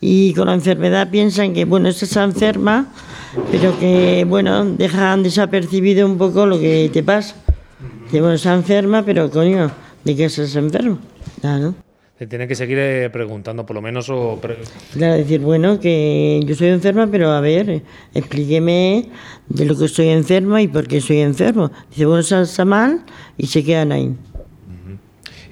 y 0.00 0.32
con 0.34 0.46
la 0.46 0.54
enfermedad 0.54 1.10
piensan 1.10 1.52
que 1.52 1.64
bueno, 1.64 1.88
esta 1.88 2.04
está 2.04 2.24
enferma, 2.24 2.86
pero 3.50 3.78
que 3.78 4.24
bueno, 4.28 4.64
dejan 4.64 5.22
desapercibido 5.22 6.06
un 6.06 6.18
poco 6.18 6.46
lo 6.46 6.58
que 6.58 6.90
te 6.92 7.02
pasa. 7.02 7.34
Que 8.10 8.20
bueno, 8.20 8.34
está 8.34 8.54
enferma, 8.54 9.02
pero 9.02 9.30
coño, 9.30 9.70
¿de 10.04 10.16
qué 10.16 10.24
estás 10.26 10.56
enfermo? 10.56 10.98
Claro. 11.40 11.87
Tiene 12.26 12.48
que 12.48 12.56
seguir 12.56 12.78
eh, 12.80 13.10
preguntando, 13.12 13.64
por 13.64 13.76
lo 13.76 13.82
menos, 13.82 14.10
o 14.10 14.40
pre- 14.42 14.56
Claro, 14.92 15.14
decir, 15.14 15.40
bueno, 15.40 15.78
que 15.78 16.40
yo 16.44 16.56
soy 16.56 16.66
enferma, 16.68 17.06
pero 17.06 17.30
a 17.30 17.40
ver, 17.40 17.82
explíqueme 18.12 19.06
de 19.48 19.64
lo 19.64 19.78
que 19.78 19.84
estoy 19.84 20.08
enferma 20.08 20.60
y 20.60 20.66
por 20.66 20.88
qué 20.88 21.00
soy 21.00 21.18
enfermo. 21.18 21.70
Dice, 21.90 22.06
bueno, 22.06 22.20
está 22.20 22.64
mal 22.64 23.04
y 23.36 23.46
se 23.46 23.62
quedan 23.62 23.92
ahí. 23.92 24.14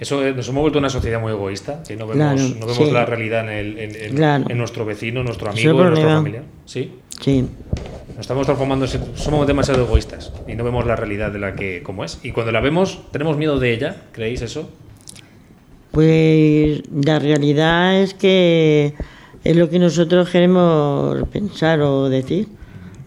Eso 0.01 0.27
eh, 0.27 0.35
nos 0.35 0.49
hemos 0.49 0.61
vuelto 0.63 0.79
una 0.81 0.91
sociedad 0.91 1.21
muy 1.21 1.31
egoísta, 1.33 1.83
que 1.87 1.95
no 1.97 2.07
vemos, 2.09 2.17
Claro, 2.35 2.55
no 2.61 2.67
vemos 2.67 2.77
sí. 2.89 2.91
la 2.91 3.07
realidad 3.07 3.45
en, 3.45 3.49
el- 3.51 3.79
en- 3.79 3.97
en- 3.97 4.17
Claro. 4.17 4.45
en 4.51 4.59
nuestro 4.59 4.85
vecino, 4.85 5.23
nuestro 5.23 5.49
amigo, 5.51 5.73
nuestro 5.73 5.93
problema. 5.95 6.17
familiar. 6.17 6.43
Sí. 6.65 6.93
Sí, 7.21 7.47
Nos 8.09 8.21
estamos 8.21 8.45
transformando, 8.45 8.87
somos 8.87 9.47
demasiado 9.47 9.85
egoístas 9.85 10.33
y 10.49 10.55
no 10.55 10.65
vemos 10.65 10.85
la 10.85 10.97
realidad 10.97 11.31
de 11.31 11.39
la 11.39 11.55
que 11.55 11.83
como 11.83 12.05
es. 12.05 12.19
Y 12.23 12.33
cuando 12.33 12.51
la 12.53 12.61
vemos, 12.61 13.01
tenemos 13.13 13.37
miedo 13.39 13.59
de 13.61 13.73
ella, 13.73 14.03
¿creéis 14.13 14.43
eso? 14.43 14.69
Pues 15.97 16.83
la 16.93 17.19
realidad 17.19 18.03
es 18.03 18.13
que 18.13 18.93
es 19.43 19.57
lo 19.57 19.71
que 19.71 19.79
nosotros 19.79 20.29
queremos 20.29 21.27
pensar 21.29 21.81
o 21.81 22.11
decir. 22.11 22.49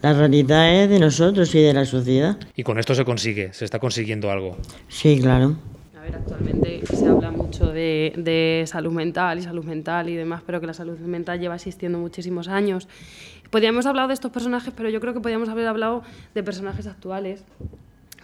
La 0.02 0.14
realidad 0.14 0.74
es 0.74 0.90
de 0.90 0.98
nosotros 0.98 1.54
y 1.54 1.62
de 1.62 1.72
la 1.72 1.86
sociedad. 1.86 2.40
Y 2.56 2.64
con 2.64 2.80
esto 2.80 2.96
se 2.96 3.06
consigue, 3.06 3.54
se 3.54 3.64
está 3.66 3.78
consiguiendo 3.78 4.32
algo. 4.32 4.58
Sí, 4.88 5.20
claro. 5.22 5.56
A 6.00 6.02
ver, 6.02 6.16
actualmente 6.16 6.82
se 6.88 7.06
habla 7.06 7.30
mucho 7.30 7.68
de, 7.68 8.12
de 8.18 8.64
salud 8.66 8.92
mental 8.92 9.38
y 9.38 9.44
salud 9.44 9.66
mental 9.66 10.10
y 10.10 10.16
demás, 10.16 10.42
pero 10.44 10.60
que 10.60 10.66
la 10.66 10.74
salud 10.74 10.98
mental 10.98 11.40
lleva 11.40 11.54
existiendo 11.54 12.00
muchísimos 12.00 12.48
años. 12.48 12.88
Podríamos 13.52 13.86
hablar 13.86 14.08
de 14.08 14.16
estos 14.16 14.32
personajes, 14.32 14.74
pero 14.76 14.90
yo 14.90 15.00
creo 15.00 15.14
que 15.14 15.20
podríamos 15.20 15.50
haber 15.50 15.68
hablado 15.68 16.02
de 16.34 16.42
personajes 16.42 16.88
actuales 16.88 17.44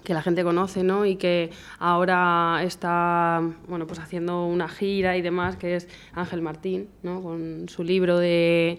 que 0.05 0.13
la 0.13 0.21
gente 0.21 0.43
conoce, 0.43 0.83
¿no? 0.83 1.05
Y 1.05 1.17
que 1.17 1.49
ahora 1.79 2.61
está, 2.63 3.41
bueno, 3.67 3.85
pues 3.87 3.99
haciendo 3.99 4.45
una 4.45 4.69
gira 4.69 5.17
y 5.17 5.21
demás, 5.21 5.57
que 5.57 5.75
es 5.75 5.89
Ángel 6.13 6.41
Martín, 6.41 6.87
¿no? 7.03 7.21
Con 7.21 7.67
su 7.67 7.83
libro 7.83 8.17
de... 8.17 8.77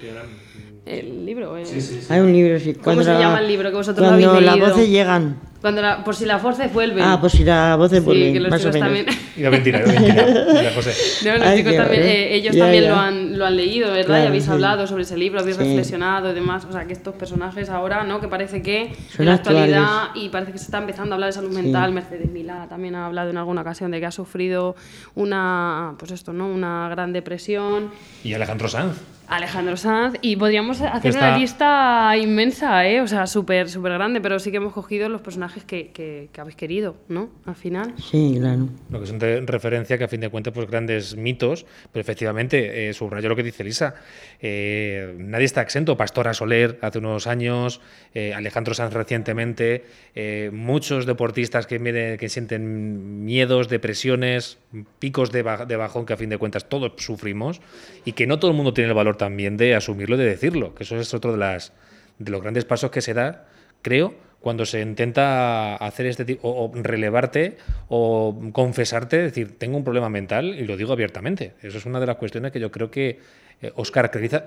El 0.86 1.26
libro, 1.26 1.58
eh, 1.58 1.64
Hay 2.10 2.20
un 2.20 2.32
libro, 2.32 2.60
sí. 2.60 2.74
¿Cómo 2.74 3.02
se 3.02 3.12
la- 3.12 3.18
llama 3.18 3.40
el 3.40 3.48
libro 3.48 3.70
que 3.70 3.76
vosotros 3.76 4.06
Cuando 4.06 4.30
habéis 4.30 4.46
las 4.46 4.54
leído? 4.54 4.68
voces 4.70 4.88
llegan. 4.88 5.36
Cuando 5.60 5.82
la- 5.82 6.04
por 6.04 6.14
si 6.14 6.24
las 6.26 6.40
fuerzas 6.40 6.72
vuelven. 6.72 7.02
Ah, 7.02 7.18
pues 7.20 7.32
si 7.32 7.42
las 7.42 7.76
voces 7.76 7.98
Sí, 7.98 8.04
vuelven, 8.04 8.32
que 8.34 8.38
los 8.38 8.50
más 8.50 8.64
o 8.64 8.70
chicos 8.70 8.88
menos. 8.88 9.04
también... 9.16 9.30
Iba 9.36 9.50
mentira, 9.50 9.80
mentira. 9.84 10.14
Mira, 10.54 10.72
José. 10.72 10.92
No, 11.24 11.32
los 11.38 11.42
Ay, 11.42 11.58
chicos 11.58 11.72
qué 11.72 11.78
también, 11.78 12.02
eh, 12.04 12.34
ellos 12.36 12.54
Ya, 12.54 12.62
también 12.62 12.84
ya. 12.84 12.90
Lo, 12.90 12.96
han, 12.98 13.36
lo 13.36 13.46
han 13.46 13.56
leído, 13.56 13.88
¿verdad? 13.88 14.00
y 14.02 14.04
Claro, 14.06 14.28
habéis 14.28 14.44
sí. 14.44 14.50
hablado 14.52 14.86
sobre 14.86 15.02
ese 15.02 15.16
libro, 15.16 15.40
habéis 15.40 15.56
Sí. 15.56 15.64
reflexionado 15.64 16.30
y 16.30 16.34
demás. 16.36 16.64
O 16.66 16.72
sea, 16.72 16.84
que 16.86 16.92
estos 16.92 17.16
personajes 17.16 17.68
ahora, 17.68 18.04
¿no? 18.04 18.20
Que 18.20 18.28
parece 18.28 18.62
que 18.62 18.92
Son 19.10 19.22
en 19.22 19.26
la 19.26 19.34
actualidad, 19.34 19.82
actuales. 20.04 20.24
y 20.24 20.28
parece 20.28 20.52
que 20.52 20.58
se 20.58 20.64
está 20.66 20.78
empezando 20.78 21.14
a 21.14 21.16
hablar 21.16 21.30
de 21.30 21.32
salud 21.34 21.50
mental. 21.52 21.90
Mercedes 21.92 22.30
Milá 22.30 22.66
también 22.68 22.94
ha 22.94 23.06
hablado 23.06 23.30
en 23.30 23.36
alguna 23.38 23.62
ocasión 23.62 23.90
de 23.90 23.98
que 23.98 24.06
ha 24.06 24.12
sufrido 24.12 24.76
una, 25.16 25.94
pues 25.98 26.12
esto, 26.12 26.32
¿no? 26.32 26.46
Una 26.48 26.88
gran 26.90 27.12
depresión. 27.12 27.90
Y 28.22 28.34
Alejandro 28.34 28.68
Sanz. 28.68 28.94
Alejandro 29.28 29.76
Sanz, 29.76 30.14
y 30.22 30.36
podríamos 30.36 30.80
hacer 30.80 31.10
está- 31.10 31.28
una 31.30 31.38
lista 31.38 32.16
inmensa, 32.16 32.86
¿eh? 32.88 33.00
O 33.00 33.06
sea, 33.08 33.26
súper, 33.26 33.68
súper 33.68 33.92
grande, 33.92 34.20
pero 34.20 34.38
sí 34.38 34.50
que 34.50 34.58
hemos 34.58 34.72
cogido 34.72 35.08
los 35.08 35.20
personajes 35.20 35.64
que, 35.64 35.88
que, 35.92 36.28
que 36.32 36.40
habéis 36.40 36.56
querido, 36.56 36.96
¿no? 37.08 37.30
Al 37.44 37.56
final. 37.56 37.94
Sí, 37.98 38.36
claro. 38.38 38.68
Lo 38.90 39.00
que 39.00 39.06
son 39.06 39.18
de 39.18 39.40
referencia 39.40 39.98
que 39.98 40.04
a 40.04 40.08
fin 40.08 40.20
de 40.20 40.28
cuentas, 40.28 40.52
pues 40.54 40.68
grandes 40.68 41.16
mitos, 41.16 41.66
pero 41.92 42.00
efectivamente, 42.00 42.88
eh, 42.88 42.92
subrayo 42.92 43.28
lo 43.28 43.36
que 43.36 43.42
dice 43.42 43.62
Elisa, 43.62 43.94
eh, 44.40 45.14
nadie 45.18 45.44
está 45.46 45.62
exento. 45.62 45.96
Pastora 45.96 46.34
Soler 46.34 46.78
hace 46.82 46.98
unos 46.98 47.26
años, 47.26 47.80
eh, 48.14 48.34
Alejandro 48.34 48.74
Sanz 48.74 48.92
recientemente, 48.92 49.84
eh, 50.14 50.50
muchos 50.52 51.06
deportistas 51.06 51.66
que, 51.66 51.78
mire- 51.78 52.16
que 52.18 52.28
sienten 52.28 53.24
miedos, 53.24 53.68
depresiones, 53.68 54.58
picos 54.98 55.32
de, 55.32 55.42
ba- 55.42 55.64
de 55.66 55.76
bajón 55.76 56.06
que 56.06 56.12
a 56.12 56.16
fin 56.16 56.28
de 56.30 56.38
cuentas 56.38 56.68
todos 56.68 56.92
sufrimos 56.98 57.60
y 58.04 58.12
que 58.12 58.26
no 58.26 58.38
todo 58.38 58.50
el 58.50 58.56
mundo 58.56 58.72
tiene 58.74 58.88
el 58.88 58.94
valor 58.94 59.15
también 59.16 59.56
de 59.56 59.74
asumirlo 59.74 60.16
y 60.16 60.18
de 60.18 60.24
decirlo, 60.26 60.74
que 60.74 60.84
eso 60.84 60.96
es 60.98 61.12
otro 61.14 61.32
de 61.32 61.38
las 61.38 61.72
de 62.18 62.30
los 62.30 62.40
grandes 62.40 62.64
pasos 62.64 62.90
que 62.90 63.02
se 63.02 63.12
da, 63.14 63.46
creo, 63.82 64.14
cuando 64.40 64.64
se 64.64 64.80
intenta 64.80 65.76
hacer 65.76 66.06
este 66.06 66.24
tipo, 66.24 66.48
o, 66.48 66.66
o 66.70 66.72
relevarte 66.74 67.56
o 67.88 68.34
confesarte, 68.52 69.18
decir, 69.18 69.58
tengo 69.58 69.76
un 69.76 69.84
problema 69.84 70.08
mental 70.08 70.46
y 70.58 70.64
lo 70.64 70.76
digo 70.76 70.92
abiertamente. 70.92 71.54
Eso 71.62 71.78
es 71.78 71.84
una 71.86 72.00
de 72.00 72.06
las 72.06 72.16
cuestiones 72.16 72.52
que 72.52 72.60
yo 72.60 72.70
creo 72.70 72.90
que 72.90 73.18
eh, 73.60 73.72
os 73.74 73.90
caracteriza. 73.90 74.44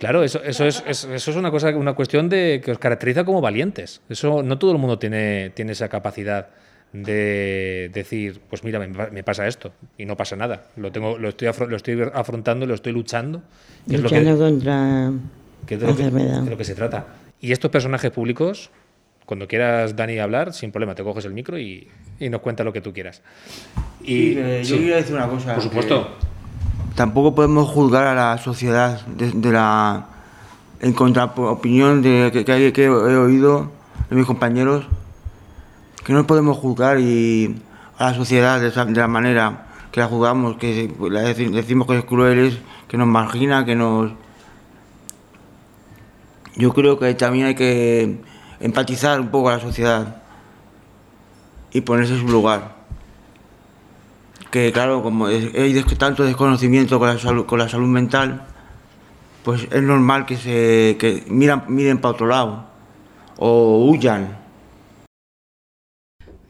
Claro, 0.00 0.24
eso, 0.24 0.42
eso, 0.42 0.64
es, 0.66 0.82
es- 0.86 1.04
eso 1.04 1.30
es 1.30 1.36
una 1.36 1.50
cosa, 1.50 1.68
una 1.76 1.92
cuestión 1.94 2.28
de 2.28 2.60
que 2.64 2.72
os 2.72 2.78
caracteriza 2.78 3.24
como 3.24 3.40
valientes. 3.40 4.00
Eso 4.08 4.42
no 4.42 4.58
todo 4.58 4.72
el 4.72 4.78
mundo 4.78 4.98
tiene, 4.98 5.50
tiene 5.54 5.72
esa 5.72 5.88
capacidad 5.88 6.48
de 6.92 7.90
decir, 7.92 8.40
pues 8.50 8.64
mira, 8.64 8.78
me, 8.78 8.88
me 8.88 9.22
pasa 9.24 9.46
esto 9.46 9.72
y 9.96 10.04
no 10.04 10.16
pasa 10.16 10.36
nada. 10.36 10.64
Lo 10.76 10.92
tengo, 10.92 11.16
lo 11.18 11.28
estoy, 11.30 11.48
afro- 11.48 11.66
lo 11.66 11.76
estoy 11.76 12.02
afrontando, 12.12 12.66
lo 12.66 12.74
estoy 12.74 12.92
luchando. 12.92 13.42
que 13.88 13.96
es 13.96 14.02
lo 14.02 14.08
que- 14.08 14.20
Luchando 14.20 14.44
contra 14.44 15.10
que 15.66 15.74
es 15.74 15.80
de 15.80 15.86
la 15.86 15.92
lo 15.92 15.96
que, 15.96 16.02
enfermedad. 16.04 16.42
de 16.42 16.50
lo 16.50 16.56
que 16.56 16.64
se 16.64 16.74
trata. 16.74 17.06
Y 17.40 17.52
estos 17.52 17.70
personajes 17.70 18.10
públicos, 18.10 18.70
cuando 19.26 19.48
quieras, 19.48 19.96
Dani, 19.96 20.18
hablar, 20.18 20.52
sin 20.52 20.70
problema, 20.70 20.94
te 20.94 21.02
coges 21.02 21.24
el 21.24 21.32
micro 21.32 21.58
y, 21.58 21.88
y 22.20 22.28
nos 22.28 22.40
cuenta 22.42 22.62
lo 22.64 22.72
que 22.72 22.80
tú 22.80 22.92
quieras. 22.92 23.22
Y 24.02 24.06
Sí, 24.06 24.34
eh, 24.38 24.60
yo 24.64 24.74
sí, 24.76 24.80
quería 24.80 24.96
decir 24.96 25.14
una 25.14 25.28
cosa. 25.28 25.54
por 25.54 25.62
supuesto. 25.62 26.08
Tampoco 26.94 27.34
podemos 27.34 27.68
juzgar 27.70 28.06
a 28.06 28.14
la 28.14 28.38
sociedad 28.38 29.00
de, 29.06 29.30
de 29.32 29.50
la 29.52 30.08
en 30.80 30.92
contraopinión 30.92 32.02
de 32.02 32.30
que, 32.32 32.44
que, 32.44 32.72
que 32.72 32.84
he 32.84 32.88
oído 32.90 33.70
de 34.10 34.16
mis 34.16 34.26
compañeros 34.26 34.84
que 36.04 36.12
no 36.12 36.26
podemos 36.26 36.56
juzgar 36.58 36.98
y 36.98 37.62
a 37.98 38.06
la 38.10 38.14
sociedad 38.14 38.60
de, 38.60 38.94
la 38.94 39.08
manera 39.08 39.66
que 39.92 40.00
la 40.00 40.06
juzgamos, 40.06 40.56
que 40.56 40.92
la 40.98 41.22
deci- 41.22 41.50
decimos 41.50 41.86
que 41.86 41.98
es 41.98 42.04
cruel, 42.04 42.38
es 42.38 42.58
que 42.88 42.96
nos 42.96 43.06
margina, 43.06 43.64
que 43.64 43.74
nos 43.76 44.12
yo 46.56 46.72
creo 46.72 46.98
que 46.98 47.14
también 47.14 47.46
hay 47.46 47.54
que 47.54 48.20
empatizar 48.60 49.20
un 49.20 49.28
poco 49.28 49.48
a 49.48 49.54
la 49.54 49.60
sociedad 49.60 50.22
y 51.72 51.80
ponerse 51.80 52.14
en 52.14 52.20
su 52.20 52.28
lugar. 52.28 52.76
Que 54.50 54.70
claro, 54.70 55.02
como 55.02 55.26
hay 55.26 55.82
tanto 55.98 56.24
desconocimiento 56.24 56.98
con 56.98 57.08
la, 57.08 57.18
salud, 57.18 57.46
con 57.46 57.58
la 57.58 57.70
salud 57.70 57.88
mental, 57.88 58.42
pues 59.44 59.66
es 59.70 59.82
normal 59.82 60.26
que 60.26 60.36
se 60.36 60.96
que 60.98 61.24
miran, 61.28 61.64
miren 61.68 61.98
para 61.98 62.12
otro 62.12 62.26
lado 62.26 62.66
o 63.38 63.86
huyan. 63.86 64.41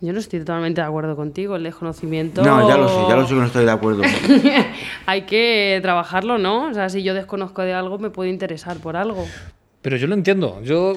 Yo 0.02 0.12
no 0.12 0.18
estoy 0.18 0.40
totalmente 0.40 0.80
de 0.80 0.86
acuerdo 0.86 1.14
contigo. 1.16 1.54
El 1.56 1.62
desconocimiento. 1.62 2.42
No, 2.42 2.68
ya 2.68 2.76
lo 2.76 2.88
sé, 2.88 2.96
ya 3.08 3.16
lo 3.16 3.22
sé 3.26 3.34
que 3.34 3.40
no 3.40 3.46
estoy 3.46 3.64
de 3.64 3.70
acuerdo. 3.70 4.02
Hay 5.06 5.22
que 5.22 5.78
trabajarlo, 5.80 6.38
¿no? 6.38 6.68
O 6.70 6.74
sea, 6.74 6.88
si 6.88 7.02
yo 7.04 7.14
desconozco 7.14 7.62
de 7.62 7.72
algo, 7.72 7.98
me 7.98 8.10
puedo 8.10 8.28
interesar 8.28 8.78
por 8.78 8.96
algo. 8.96 9.24
Pero 9.80 9.96
yo 9.96 10.06
lo 10.08 10.14
entiendo. 10.14 10.60
Yo 10.62 10.94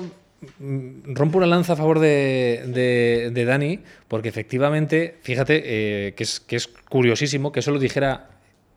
mm, 0.59 1.13
rompo 1.13 1.37
una 1.37 1.45
lanza 1.47 1.73
a 1.73 1.75
favor 1.75 1.99
de, 1.99 2.63
de- 2.67 3.29
de 3.31 3.45
Dani, 3.45 3.79
porque 4.07 4.27
efectivamente, 4.29 5.17
fíjate, 5.21 5.61
eh, 6.07 6.13
que, 6.15 6.23
es, 6.23 6.39
que 6.39 6.55
es 6.55 6.67
curiosísimo 6.67 7.51
que 7.51 7.59
eso 7.59 7.69
lo 7.71 7.77
dijera 7.79 8.29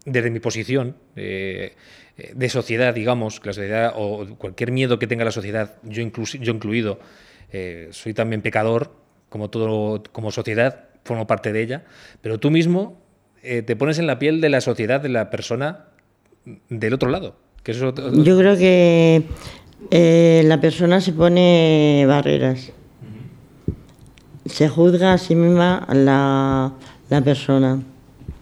desde 0.04 0.30
mi 0.30 0.40
posición 0.40 0.96
eh, 1.16 1.74
eh, 2.18 2.32
de 2.34 2.48
sociedad, 2.50 2.92
digamos, 2.94 3.40
que 3.40 3.48
la 3.48 3.52
sociedad 3.54 3.92
o 3.96 4.26
cualquier 4.36 4.72
miedo 4.72 4.98
que 4.98 5.06
tenga 5.06 5.24
la 5.24 5.32
sociedad, 5.32 5.76
yo, 5.84 6.02
yo 6.40 6.52
incluido, 6.52 6.98
eh, 7.50 7.88
soy 7.92 8.12
también 8.14 8.42
pecador, 8.42 8.90
como 9.28 9.50
todo, 9.50 10.02
como 10.12 10.30
sociedad, 10.30 10.84
formo 11.04 11.26
parte 11.26 11.52
de 11.52 11.62
ella, 11.62 11.84
pero 12.20 12.38
tú 12.38 12.50
mismo 12.50 13.00
eh, 13.42 13.62
te 13.62 13.76
pones 13.76 13.98
en 13.98 14.06
la 14.06 14.18
piel 14.18 14.40
de 14.40 14.48
la 14.48 14.60
sociedad, 14.60 15.00
de 15.00 15.08
la 15.08 15.30
persona 15.30 15.86
del 16.68 16.94
otro 16.94 17.10
lado. 17.10 17.36
Que 17.62 17.72
eso, 17.72 17.94
Yo 18.12 18.38
creo 18.38 18.56
que 18.56 19.22
eh, 19.90 20.42
la 20.44 20.60
persona 20.60 21.00
se 21.00 21.12
pone 21.12 22.04
barreras. 22.06 22.72
Se 24.46 24.68
juzga 24.68 25.12
a 25.12 25.18
sí 25.18 25.34
misma 25.34 25.86
la, 25.92 26.72
la 27.10 27.20
persona. 27.22 27.82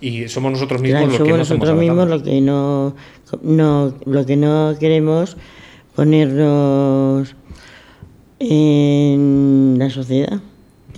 Y 0.01 0.29
somos 0.29 0.53
nosotros 0.53 0.81
mismos 0.81 1.01
Claro, 1.01 1.13
los 1.13 1.19
que 1.19 1.25
somos 1.25 1.39
no 1.39 1.45
somos 1.45 1.61
nosotros 1.61 1.81
mismos 1.81 2.09
lo 2.09 2.23
que 2.23 2.41
no, 2.41 2.95
no, 3.43 3.95
lo 4.05 4.27
que 4.27 4.37
no 4.37 4.77
queremos 4.79 5.37
ponernos 5.95 7.35
en 8.39 9.77
la 9.79 9.91
sociedad. 9.91 10.41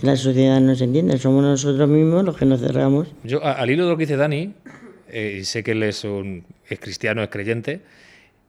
Que 0.00 0.06
la 0.06 0.16
sociedad 0.16 0.60
nos 0.60 0.80
entiende, 0.80 1.18
somos 1.18 1.42
nosotros 1.42 1.88
mismos 1.88 2.24
los 2.24 2.36
que 2.36 2.44
nos 2.44 2.60
cerramos. 2.60 3.08
Yo, 3.24 3.44
a- 3.44 3.52
al 3.52 3.70
hilo 3.70 3.84
de 3.84 3.90
lo 3.90 3.96
que 3.96 4.04
dice 4.04 4.16
Dani, 4.16 4.52
eh, 5.08 5.38
y 5.40 5.44
sé 5.44 5.62
que 5.64 5.72
él 5.72 5.82
es, 5.82 6.04
un, 6.04 6.44
es 6.68 6.78
cristiano, 6.78 7.22
es 7.22 7.28
creyente, 7.30 7.80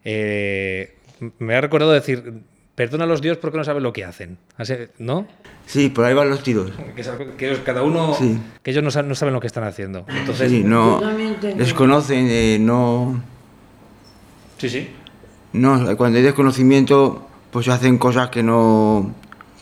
eh, 0.04 0.96
me 1.40 1.56
ha 1.56 1.62
recordado 1.62 1.92
decir, 1.92 2.42
perdona 2.76 3.04
a 3.06 3.08
los 3.08 3.22
dios 3.22 3.38
porque 3.38 3.58
no 3.58 3.64
saben 3.64 3.84
lo 3.84 3.92
que 3.94 4.06
hacen. 4.06 4.38
Así- 4.58 4.74
¿No? 5.00 5.28
Sí, 5.66 5.90
por 5.90 6.06
ahí 6.06 6.14
van 6.14 6.30
los 6.30 6.42
tiros. 6.44 6.72
Que, 6.96 7.04
que 7.38 7.48
ellos- 7.48 7.60
cada 7.66 7.84
uno, 7.84 8.14
Sí. 8.14 8.40
que 8.64 8.72
ellos 8.72 8.84
no, 8.84 8.92
sa- 8.92 9.04
no 9.04 9.16
saben 9.16 9.34
lo 9.34 9.40
que 9.42 9.48
están 9.48 9.64
haciendo. 9.64 10.06
Entonces, 10.08 10.50
Sí, 10.52 10.64
no 10.64 11.02
desconocen, 11.58 12.28
eh, 12.30 12.58
no, 12.60 13.22
sí, 14.58 14.70
sí. 14.70 14.90
no, 15.54 15.98
cuando 15.98 16.18
hay 16.18 16.24
desconocimiento, 16.24 17.28
pues 17.52 17.66
se 17.66 17.72
hacen 17.72 17.98
cosas 17.98 18.30
que 18.30 18.44
no, 18.44 19.14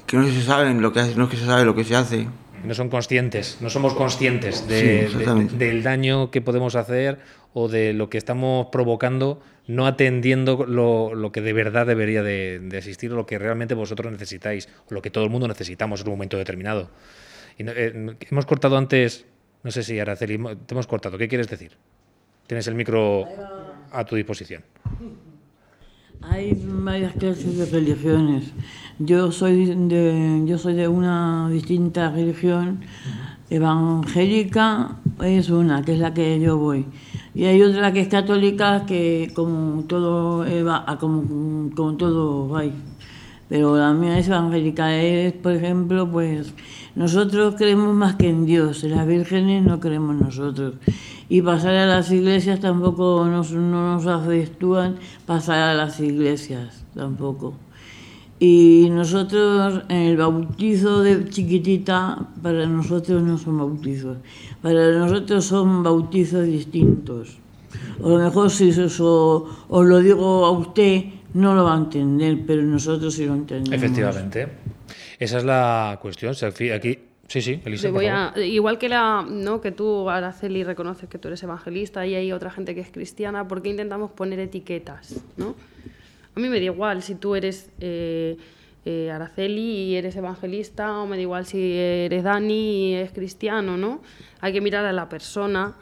que 0.07 0.17
no 0.17 0.25
se 0.27 0.41
saben 0.41 0.81
lo 0.81 0.91
que 0.93 1.01
hace, 1.01 1.15
no 1.15 1.25
es 1.25 1.29
que 1.29 1.37
se 1.37 1.45
sabe 1.45 1.65
lo 1.65 1.75
que 1.75 1.83
se 1.83 1.95
hace. 1.95 2.27
No 2.63 2.73
son 2.73 2.89
conscientes, 2.89 3.59
no 3.61 3.69
somos 3.69 3.93
conscientes 3.93 4.57
Sí, 4.67 4.73
de- 4.73 4.81
de- 4.83 5.05
exactamente. 5.05 5.55
del 5.57 5.83
daño 5.83 6.31
que 6.31 6.41
podemos 6.41 6.75
hacer 6.75 7.19
o 7.53 7.67
de 7.67 7.93
lo 7.93 8.09
que 8.09 8.17
estamos 8.17 8.67
provocando, 8.71 9.41
no 9.67 9.85
atendiendo 9.85 10.65
lo, 10.65 11.13
lo 11.13 11.31
que 11.31 11.41
de 11.41 11.53
verdad 11.53 11.85
debería 11.85 12.23
de, 12.23 12.59
de 12.59 12.77
existir 12.77 13.11
lo 13.11 13.25
que 13.27 13.37
realmente 13.37 13.73
vosotros 13.75 14.11
necesitáis, 14.11 14.67
o 14.89 14.93
lo 14.93 15.01
que 15.01 15.11
todo 15.11 15.23
el 15.23 15.29
mundo 15.29 15.47
necesitamos 15.47 16.01
en 16.01 16.07
un 16.07 16.13
momento 16.13 16.37
determinado. 16.37 16.89
Y 17.57 17.63
no- 17.63 17.73
eh, 17.75 18.15
hemos 18.31 18.45
cortado 18.45 18.77
antes, 18.77 19.25
no 19.63 19.69
sé 19.71 19.83
si 19.83 19.99
Araceli, 19.99 20.37
te 20.65 20.73
hemos 20.73 20.87
cortado, 20.87 21.17
¿qué 21.17 21.27
quieres 21.27 21.47
decir? 21.47 21.73
Tienes 22.47 22.65
el 22.67 22.75
micro 22.75 23.27
a 23.91 24.03
tu 24.05 24.15
disposición. 24.15 24.63
Hay 26.21 26.59
varias 26.83 27.13
clases 27.13 27.57
de 27.57 27.65
religiones. 27.65 28.51
Yo 28.99 29.31
soy 29.31 29.65
de, 29.65 30.43
yo 30.45 30.57
soy 30.57 30.73
de 30.73 30.87
una 30.87 31.49
distinta 31.49 32.09
religión. 32.11 32.79
Evangélica 33.49 34.97
es 35.23 35.49
una, 35.49 35.81
que 35.83 35.93
es 35.93 35.99
la 35.99 36.13
que 36.13 36.39
yo 36.39 36.57
voy. 36.57 36.85
Y 37.33 37.45
hay 37.45 37.61
otra 37.61 37.93
que 37.93 38.01
es 38.01 38.07
católica, 38.07 38.85
que 38.85 39.31
como 39.33 39.83
todo 39.83 40.45
eva- 40.45 40.83
ah, 40.87 40.97
como, 40.97 41.69
como 41.75 41.95
todo 41.95 42.55
hay. 42.57 42.73
Pero 43.47 43.77
la 43.77 43.93
mía 43.93 44.17
es 44.19 44.27
evangélica. 44.27 44.95
Es, 45.01 45.31
por 45.33 45.53
ejemplo, 45.53 46.11
pues 46.11 46.53
nosotros 46.95 47.55
creemos 47.57 47.93
más 47.95 48.15
que 48.15 48.29
en 48.29 48.45
Dios. 48.45 48.83
En 48.83 48.91
las 48.91 49.07
vírgenes 49.07 49.63
no 49.63 49.79
creemos 49.79 50.15
nosotros. 50.19 50.73
Y 51.29 51.41
pasar 51.41 51.75
a 51.75 51.85
las 51.85 52.11
iglesias 52.11 52.59
tampoco 52.59 53.25
nos, 53.25 53.51
no 53.51 53.95
nos 53.95 54.07
afectúan 54.07 54.95
pasar 55.25 55.59
a 55.59 55.73
las 55.73 55.99
iglesias 55.99 56.85
tampoco. 56.95 57.53
Y 58.39 58.87
nosotros, 58.91 59.81
el 59.89 60.15
bautizo 60.15 61.01
de 61.01 61.27
chiquitita, 61.27 62.19
para 62.41 62.67
nosotros 62.67 63.23
no 63.23 63.37
son 63.37 63.57
bautizos. 63.57 64.17
Para 64.61 64.91
nosotros 64.91 65.43
son 65.43 65.81
bautizos 65.81 66.45
distintos. 66.45 67.39
A 68.03 68.07
lo 68.07 68.19
mejor 68.19 68.51
si 68.51 68.69
eso 68.69 69.65
os 69.67 69.85
lo 69.85 69.99
digo 69.99 70.45
a 70.45 70.51
usted, 70.51 71.05
no 71.33 71.55
lo 71.55 71.63
va 71.63 71.73
a 71.73 71.77
entender, 71.77 72.43
pero 72.45 72.61
nosotros 72.61 73.15
sí 73.15 73.25
lo 73.25 73.33
entendemos. 73.33 73.75
Efectivamente. 73.75 74.47
Esa 75.19 75.39
es 75.39 75.43
la 75.43 75.97
cuestión. 75.99 76.35
Aquí, 76.75 76.97
sí, 77.27 77.41
sí, 77.41 77.61
Elisa, 77.65 77.89
voy 77.91 78.07
a- 78.07 78.33
igual 78.43 78.77
que 78.77 78.89
la, 78.89 79.25
¿no? 79.29 79.61
que 79.61 79.71
tú, 79.71 80.09
Araceli, 80.09 80.63
reconoces 80.63 81.07
que 81.09 81.17
tú 81.17 81.27
eres 81.27 81.43
evangelista 81.43 82.05
y 82.07 82.15
hay 82.15 82.31
otra 82.31 82.49
gente 82.51 82.73
que 82.73 82.81
es 82.81 82.89
cristiana, 82.91 83.47
¿por 83.47 83.61
qué 83.61 83.69
intentamos 83.69 84.11
poner 84.11 84.39
etiquetas? 84.39 85.23
¿no? 85.37 85.55
A 86.35 86.39
mí 86.39 86.49
me 86.49 86.59
da 86.59 86.65
igual 86.65 87.01
si 87.01 87.15
tú 87.15 87.35
eres 87.35 87.69
eh, 87.79 88.37
eh, 88.85 89.11
Araceli 89.11 89.61
y 89.61 89.95
eres 89.95 90.15
evangelista, 90.15 90.99
o 90.99 91.07
me 91.07 91.15
da 91.17 91.21
igual 91.21 91.45
si 91.45 91.73
eres 91.73 92.23
Dani 92.23 92.91
y 92.91 92.93
eres 92.93 93.11
cristiano, 93.11 93.75
¿no? 93.75 94.01
Hay 94.39 94.53
que 94.53 94.61
mirar 94.61 94.85
a 94.85 94.93
la 94.93 95.09
persona, 95.09 95.75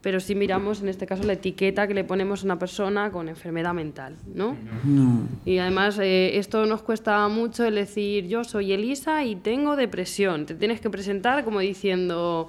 pero 0.00 0.20
si 0.20 0.34
miramos 0.34 0.80
en 0.80 0.88
este 0.88 1.06
caso 1.06 1.24
la 1.24 1.32
etiqueta 1.32 1.88
que 1.88 1.94
le 1.94 2.04
ponemos 2.04 2.42
a 2.42 2.44
una 2.44 2.58
persona 2.58 3.10
con 3.10 3.28
enfermedad 3.28 3.74
mental, 3.74 4.14
¿no? 4.34 4.56
No. 4.84 5.22
Y 5.44 5.58
además 5.58 5.98
eh, 6.00 6.38
esto 6.38 6.66
nos 6.66 6.82
cuesta 6.82 7.26
mucho 7.28 7.64
el 7.64 7.74
decir 7.74 8.26
yo 8.28 8.44
soy 8.44 8.72
Elisa 8.72 9.24
y 9.24 9.34
tengo 9.36 9.74
depresión. 9.76 10.46
Te 10.46 10.54
tienes 10.54 10.80
que 10.80 10.88
presentar 10.88 11.44
como 11.44 11.58
diciendo 11.60 12.48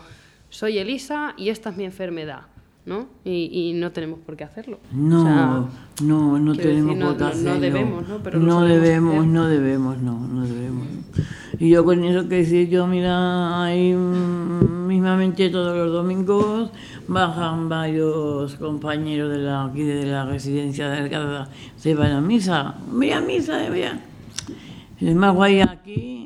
soy 0.50 0.78
Elisa 0.78 1.34
y 1.38 1.50
esta 1.50 1.70
es 1.72 1.78
mi 1.78 1.86
enfermedad, 1.86 2.42
¿no? 2.86 3.08
Y, 3.26 3.50
y 3.52 3.74
no 3.74 3.92
tenemos 3.92 4.20
por 4.20 4.36
qué 4.36 4.44
hacerlo. 4.44 4.80
No, 4.92 5.22
O 5.22 5.24
sea, 5.24 5.46
no, 6.08 6.40
no 6.40 6.56
tenemos 6.56 6.86
decir, 6.96 6.98
no- 7.04 7.08
por 7.08 7.18
qué 7.18 7.24
no- 7.24 7.30
no 7.30 7.30
hacerlo. 7.30 7.60
debemos, 7.60 8.08
¿no? 8.08 8.18
Pero 8.24 8.40
lo 8.40 8.46
no 8.46 8.60
sabemos 8.60 8.82
debemos, 8.84 9.16
hacer. 9.16 9.28
no 9.28 9.48
debemos, 9.48 9.98
no, 10.00 10.20
no 10.28 10.46
debemos. 10.46 10.88
Y 11.60 11.70
yo 11.72 11.84
con 11.84 12.04
eso 12.06 12.30
que 12.30 12.36
decir, 12.36 12.70
yo 12.70 12.88
mira, 12.88 13.64
ahí 13.64 13.94
mm, 13.94 14.88
mismamente 14.88 15.50
todos 15.50 15.76
los 15.76 15.92
domingos 15.92 16.72
bajan 17.10 17.68
varios 17.68 18.56
compañeros 18.56 19.32
de 19.32 19.40
la, 19.40 19.66
aquí 19.66 19.82
de 19.82 20.06
la 20.06 20.26
residencia 20.26 20.90
de 20.90 20.98
Alcázar, 20.98 21.50
se 21.76 21.96
van 21.96 22.12
a 22.12 22.22
misa. 22.22 22.76
Voy 22.92 23.12
a 23.12 23.20
misa, 23.20 23.68
voy 23.68 23.84
a... 23.84 24.00
Es 25.00 25.16
más 25.16 25.34
guay 25.34 25.62
aquí, 25.62 26.26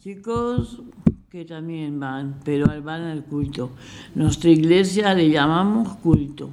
chicos, 0.00 0.80
que 1.28 1.44
también 1.44 2.00
van, 2.00 2.36
pero 2.44 2.66
van 2.82 3.02
al 3.02 3.24
culto. 3.24 3.70
Nuestra 4.14 4.50
iglesia 4.50 5.12
le 5.14 5.28
llamamos 5.28 5.96
culto. 5.96 6.50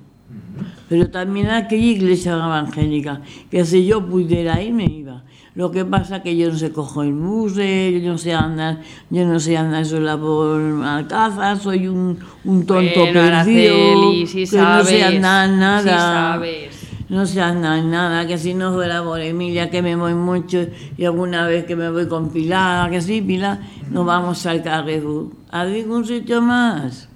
Pero 0.90 1.10
también 1.10 1.50
aquella 1.50 1.86
iglesia 1.86 2.34
evangélica, 2.34 3.22
que 3.50 3.64
si 3.66 3.86
yo 3.86 4.06
pudiera 4.06 4.62
ir, 4.62 4.74
me 4.74 4.86
iba. 4.86 5.24
Lo 5.60 5.72
que 5.72 5.84
pasa 5.84 6.24
que 6.24 6.38
yo 6.38 6.48
no 6.50 6.58
sé 6.58 6.72
cojo 6.72 7.04
el 7.04 7.12
bus, 7.12 7.56
yo 7.56 8.00
no 8.14 8.18
sé 8.18 8.34
andar, 8.34 8.78
yo 9.10 9.26
no 9.26 9.42
sé 9.42 9.58
andar 9.58 9.86
sola 9.86 10.18
por 10.18 10.58
Alcázar, 10.86 11.58
soy 11.58 11.90
un, 11.90 12.18
un 12.46 12.66
tonto 12.66 13.02
Bueno, 13.02 13.12
perdido, 13.12 13.26
Araceli, 13.28 14.26
sí 14.26 14.46
que 14.50 14.56
no 14.58 14.84
sé 14.86 15.04
andar 15.04 15.50
sí 15.50 15.60
nada. 15.60 16.00
sabes. 16.00 16.90
No 17.10 17.26
sé 17.26 17.42
andar 17.42 17.84
nada, 17.84 18.26
que 18.26 18.38
si 18.38 18.54
no 18.54 18.72
fuera 18.72 19.04
por 19.04 19.20
Emilia, 19.20 19.70
que 19.70 19.82
me 19.82 19.98
voy 19.98 20.14
mucho, 20.14 20.66
y 20.98 21.04
alguna 21.04 21.46
vez 21.46 21.66
que 21.66 21.76
me 21.76 21.90
voy 21.90 22.08
con 22.08 22.30
Pilar, 22.32 22.90
que 22.90 23.02
sí, 23.02 23.20
Pilar, 23.22 23.60
nos 23.92 24.06
vamos 24.06 24.46
al 24.46 24.64
Carrefour. 24.64 25.32
¿A 25.52 25.66
un 25.66 26.06
sitio 26.06 26.42
más? 26.42 27.10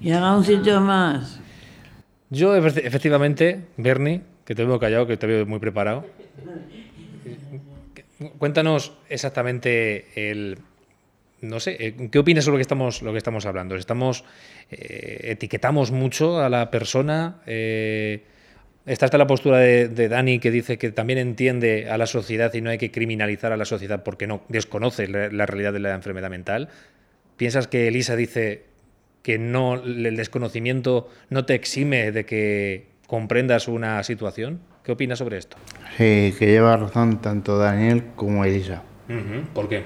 Y 0.00 0.10
haga 0.10 0.36
un 0.36 0.42
sitio 0.44 0.80
más. 0.80 1.38
Yo, 2.28 2.56
efe- 2.56 2.82
efectivamente, 2.84 3.66
Bernie, 3.76 4.22
que 4.44 4.56
te 4.56 4.64
veo 4.64 4.80
callado, 4.80 5.06
que 5.06 5.16
te 5.16 5.28
veo 5.28 5.46
muy 5.46 5.60
preparado. 5.60 6.04
Cuéntanos 8.38 8.92
exactamente 9.08 10.06
el. 10.30 10.58
No 11.40 11.58
sé, 11.58 11.76
eh, 11.80 12.08
¿qué 12.10 12.18
opinas 12.20 12.44
sobre 12.44 12.54
lo 12.54 12.58
que 12.58 12.62
estamos, 12.62 13.02
lo 13.02 13.12
que 13.12 13.18
estamos 13.18 13.46
hablando? 13.46 13.74
Estamos. 13.74 14.24
eh, 14.70 15.32
etiquetamos 15.32 15.90
mucho 15.90 16.40
a 16.40 16.48
la 16.48 16.70
persona. 16.70 17.42
eh, 17.46 18.22
Está 18.84 19.04
hasta 19.04 19.16
la 19.18 19.28
postura 19.28 19.58
de, 19.58 19.86
de 19.86 20.08
Dani 20.08 20.40
que 20.40 20.50
dice 20.50 20.76
que 20.76 20.90
también 20.90 21.20
entiende 21.20 21.88
a 21.88 21.96
la 21.98 22.06
sociedad 22.06 22.52
y 22.52 22.60
no 22.60 22.70
hay 22.70 22.78
que 22.78 22.90
criminalizar 22.90 23.52
a 23.52 23.56
la 23.56 23.64
sociedad 23.64 24.02
porque 24.02 24.26
no 24.26 24.42
desconoce 24.48 25.06
la, 25.06 25.28
la 25.28 25.46
realidad 25.46 25.72
de 25.72 25.78
la 25.78 25.94
enfermedad 25.94 26.30
mental. 26.30 26.68
¿Piensas 27.36 27.68
que 27.68 27.86
Elisa 27.86 28.16
dice 28.16 28.64
que 29.22 29.38
no 29.38 29.74
el 29.74 30.16
desconocimiento 30.16 31.08
no 31.30 31.44
te 31.44 31.54
exime 31.54 32.10
de 32.10 32.24
que 32.26 32.86
comprendas 33.06 33.68
una 33.68 34.02
situación? 34.02 34.60
¿Qué 34.84 34.92
opinas 34.92 35.18
sobre 35.18 35.38
esto? 35.38 35.56
Sí, 35.96 36.34
que 36.38 36.46
lleva 36.46 36.76
razón 36.76 37.18
tanto 37.20 37.56
Daniel 37.58 38.04
como 38.16 38.44
Elisa. 38.44 38.82
¿Por 39.54 39.68
qué? 39.68 39.84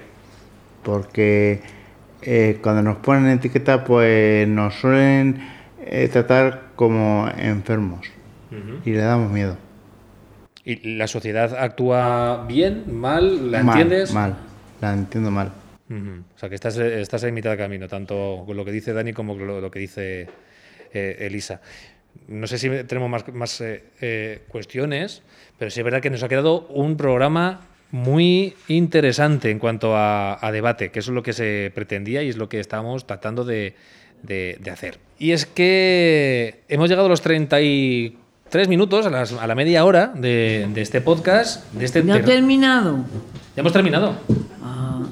Porque 0.82 1.60
eh, 2.22 2.58
cuando 2.62 2.82
nos 2.82 2.98
ponen 2.98 3.26
etiqueta, 3.28 3.84
pues 3.84 4.48
nos 4.48 4.74
suelen 4.74 5.42
eh, 5.84 6.08
tratar 6.08 6.68
como 6.76 7.28
enfermos 7.36 8.06
y 8.84 8.90
le 8.92 8.98
damos 9.00 9.30
miedo. 9.30 9.58
¿Y 10.64 10.96
la 10.96 11.06
sociedad 11.06 11.54
actúa 11.56 12.44
bien, 12.48 12.84
mal? 12.98 13.50
¿La 13.52 13.62
Mal, 13.62 13.80
entiendes? 13.80 14.14
Mal, 14.14 14.36
la 14.80 14.92
entiendo 14.94 15.30
mal. 15.30 15.52
Ujú. 15.90 16.22
O 16.34 16.38
sea, 16.38 16.48
que 16.48 16.54
estás, 16.54 16.76
estás 16.78 17.22
en 17.24 17.34
mitad 17.34 17.50
de 17.50 17.56
camino, 17.56 17.86
tanto 17.86 18.44
con 18.46 18.56
lo 18.56 18.64
que 18.64 18.72
dice 18.72 18.92
Dani 18.92 19.12
como 19.12 19.36
con 19.36 19.46
lo, 19.46 19.60
lo 19.60 19.70
que 19.70 19.78
dice 19.78 20.28
eh, 20.92 21.16
Elisa. 21.20 21.60
No 22.28 22.46
sé 22.46 22.58
si 22.58 22.68
tenemos 22.84 23.08
más, 23.10 23.24
más 23.34 23.60
eh, 23.60 23.84
eh, 24.00 24.42
cuestiones, 24.48 25.22
pero 25.58 25.70
sí 25.70 25.80
es 25.80 25.84
verdad 25.84 26.00
que 26.00 26.10
nos 26.10 26.22
ha 26.22 26.28
quedado 26.28 26.66
un 26.68 26.96
programa 26.96 27.60
muy 27.92 28.54
interesante 28.68 29.50
en 29.50 29.58
cuanto 29.58 29.96
a, 29.96 30.44
a 30.44 30.52
debate, 30.52 30.90
que 30.90 30.98
eso 30.98 31.12
es 31.12 31.14
lo 31.14 31.22
que 31.22 31.32
se 31.32 31.70
pretendía 31.74 32.22
y 32.22 32.28
es 32.28 32.36
lo 32.36 32.48
que 32.48 32.58
estamos 32.60 33.06
tratando 33.06 33.44
de, 33.44 33.74
de- 34.22 34.58
de 34.60 34.70
hacer. 34.70 34.98
Y 35.18 35.30
es 35.32 35.46
que 35.46 36.62
hemos 36.68 36.88
llegado 36.88 37.06
a 37.06 37.10
los 37.10 37.22
33 37.22 38.68
minutos, 38.68 39.06
a, 39.06 39.10
las- 39.10 39.32
a 39.32 39.46
la 39.46 39.54
media 39.54 39.84
hora 39.84 40.08
de, 40.14 40.66
de 40.74 40.82
este 40.82 41.00
podcast. 41.00 41.72
De 41.72 41.84
este 41.84 42.04
¿Ya 42.04 42.14
ha 42.14 42.16
ter- 42.18 42.26
terminado? 42.26 43.04
ya 43.54 43.60
hemos 43.60 43.72
terminado. 43.72 44.14
Ah. 44.62 45.02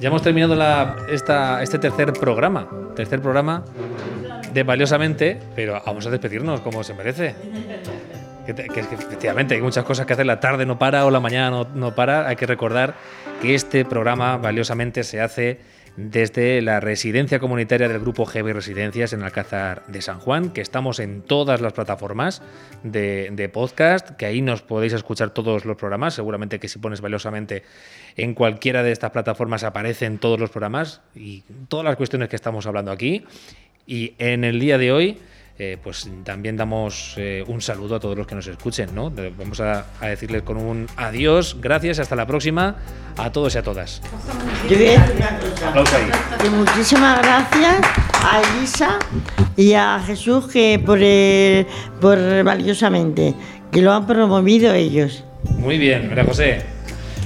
Ya 0.00 0.08
hemos 0.08 0.22
terminado 0.22 0.54
la- 0.54 0.96
esta, 1.10 1.62
este 1.62 1.78
tercer 1.78 2.12
programa. 2.14 2.68
Tercer 2.96 3.20
programa 3.20 3.64
de 4.52 4.62
Valiosamente, 4.62 5.38
pero 5.54 5.80
vamos 5.84 6.06
a 6.06 6.10
despedirnos 6.10 6.60
como 6.60 6.82
se 6.84 6.94
merece. 6.94 7.34
Que, 8.46 8.54
que 8.54 8.80
efectivamente 8.80 9.54
hay 9.54 9.62
muchas 9.62 9.84
cosas 9.84 10.06
que 10.06 10.12
hacer. 10.12 10.26
La 10.26 10.40
tarde 10.40 10.66
no 10.66 10.78
para 10.78 11.04
o 11.06 11.10
la 11.10 11.20
mañana 11.20 11.50
no, 11.50 11.68
no 11.74 11.94
para. 11.94 12.26
Hay 12.28 12.36
que 12.36 12.46
recordar 12.46 12.94
que 13.40 13.54
este 13.54 13.84
programa 13.84 14.36
Valiosamente 14.38 15.04
se 15.04 15.20
hace 15.20 15.60
desde 15.96 16.62
la 16.62 16.80
residencia 16.80 17.38
comunitaria 17.38 17.88
del 17.88 18.00
grupo 18.00 18.24
GB 18.24 18.52
Residencias 18.52 19.12
en 19.12 19.22
Alcázar 19.22 19.84
de 19.86 20.00
San 20.02 20.18
Juan, 20.18 20.50
que 20.50 20.60
estamos 20.60 20.98
en 21.00 21.22
todas 21.22 21.60
las 21.60 21.72
plataformas 21.72 22.42
de, 22.82 23.30
de 23.32 23.48
podcast, 23.48 24.10
que 24.10 24.26
ahí 24.26 24.40
nos 24.40 24.62
podéis 24.62 24.92
escuchar 24.92 25.30
todos 25.30 25.64
los 25.64 25.76
programas. 25.76 26.14
Seguramente 26.14 26.58
que 26.58 26.68
si 26.68 26.78
pones 26.78 27.00
valiosamente 27.00 27.64
en 28.16 28.34
cualquiera 28.34 28.82
de 28.82 28.92
estas 28.92 29.10
plataformas 29.10 29.64
aparecen 29.64 30.18
todos 30.18 30.38
los 30.38 30.50
programas 30.50 31.02
y 31.14 31.42
todas 31.68 31.84
las 31.84 31.96
cuestiones 31.96 32.28
que 32.28 32.36
estamos 32.36 32.66
hablando 32.66 32.92
aquí. 32.92 33.24
Y 33.86 34.14
en 34.18 34.44
el 34.44 34.60
día 34.60 34.78
de 34.78 34.92
hoy, 34.92 35.18
eh, 35.58 35.76
pues 35.82 36.08
también 36.24 36.56
damos 36.56 37.14
eh, 37.16 37.44
un 37.46 37.60
saludo 37.60 37.96
a 37.96 38.00
todos 38.00 38.16
los 38.16 38.26
que 38.26 38.34
nos 38.34 38.46
escuchen, 38.46 38.94
¿no? 38.94 39.12
Vamos 39.36 39.60
a, 39.60 39.86
a 40.00 40.06
decirles 40.06 40.42
con 40.42 40.56
un 40.56 40.86
adiós, 40.96 41.56
gracias, 41.60 41.98
hasta 41.98 42.16
la 42.16 42.26
próxima, 42.26 42.76
a 43.16 43.30
todos 43.30 43.54
y 43.54 43.58
a 43.58 43.62
todas. 43.62 44.00
Que 44.68 46.50
muchísimas 46.50 47.18
gracias 47.20 47.76
a 48.24 48.40
Elisa 48.40 48.98
y 49.56 49.74
a 49.74 50.00
Jesús 50.06 50.46
que 50.46 50.80
por, 50.84 50.98
el- 51.02 51.66
por 52.00 52.18
valiosamente, 52.44 53.34
que 53.72 53.82
lo 53.82 53.92
han 53.92 54.06
promovido 54.06 54.72
ellos. 54.72 55.24
Muy 55.58 55.78
bien, 55.78 56.08
María 56.08 56.24
José. 56.24 56.62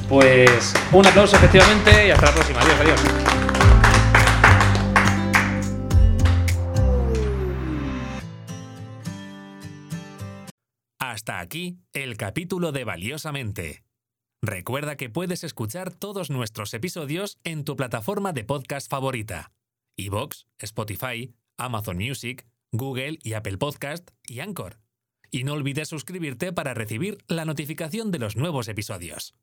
Pues 0.09 0.75
un 0.93 1.07
aplauso 1.07 1.37
efectivamente 1.37 2.09
y 2.09 2.11
hasta 2.11 2.27
la 2.27 2.33
próxima. 2.33 2.61
Adiós, 2.61 2.77
adiós. 2.81 3.34
Hasta 11.25 11.41
aquí 11.41 11.79
el 11.95 12.19
capítulo 12.19 12.71
de 12.71 12.85
Valiosamente. 12.85 13.83
Recuerda 14.43 14.97
que 14.97 15.09
puedes 15.09 15.43
escuchar 15.43 15.91
todos 15.91 16.29
nuestros 16.29 16.75
episodios 16.75 17.39
en 17.45 17.65
tu 17.65 17.77
plataforma 17.77 18.35
de 18.35 18.45
podcast 18.45 18.91
favorita: 18.91 19.51
iVoox, 19.97 20.45
Spotify, 20.59 21.35
Amazon 21.57 21.97
Music, 21.97 22.47
Google 22.73 23.19
y 23.23 23.33
Apple 23.33 23.57
Podcast 23.57 24.11
y 24.29 24.41
Anchor. 24.41 24.81
Y 25.31 25.45
no 25.45 25.55
olvides 25.55 25.89
suscribirte 25.89 26.53
para 26.53 26.75
recibir 26.75 27.17
la 27.27 27.47
notificación 27.47 28.11
de 28.11 28.19
los 28.19 28.37
nuevos 28.37 28.69
episodios. 28.69 29.35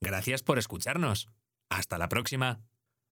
Gracias 0.00 0.42
por 0.42 0.58
escucharnos. 0.58 1.28
Hasta 1.68 1.98
la 1.98 2.08
próxima. 2.08 2.62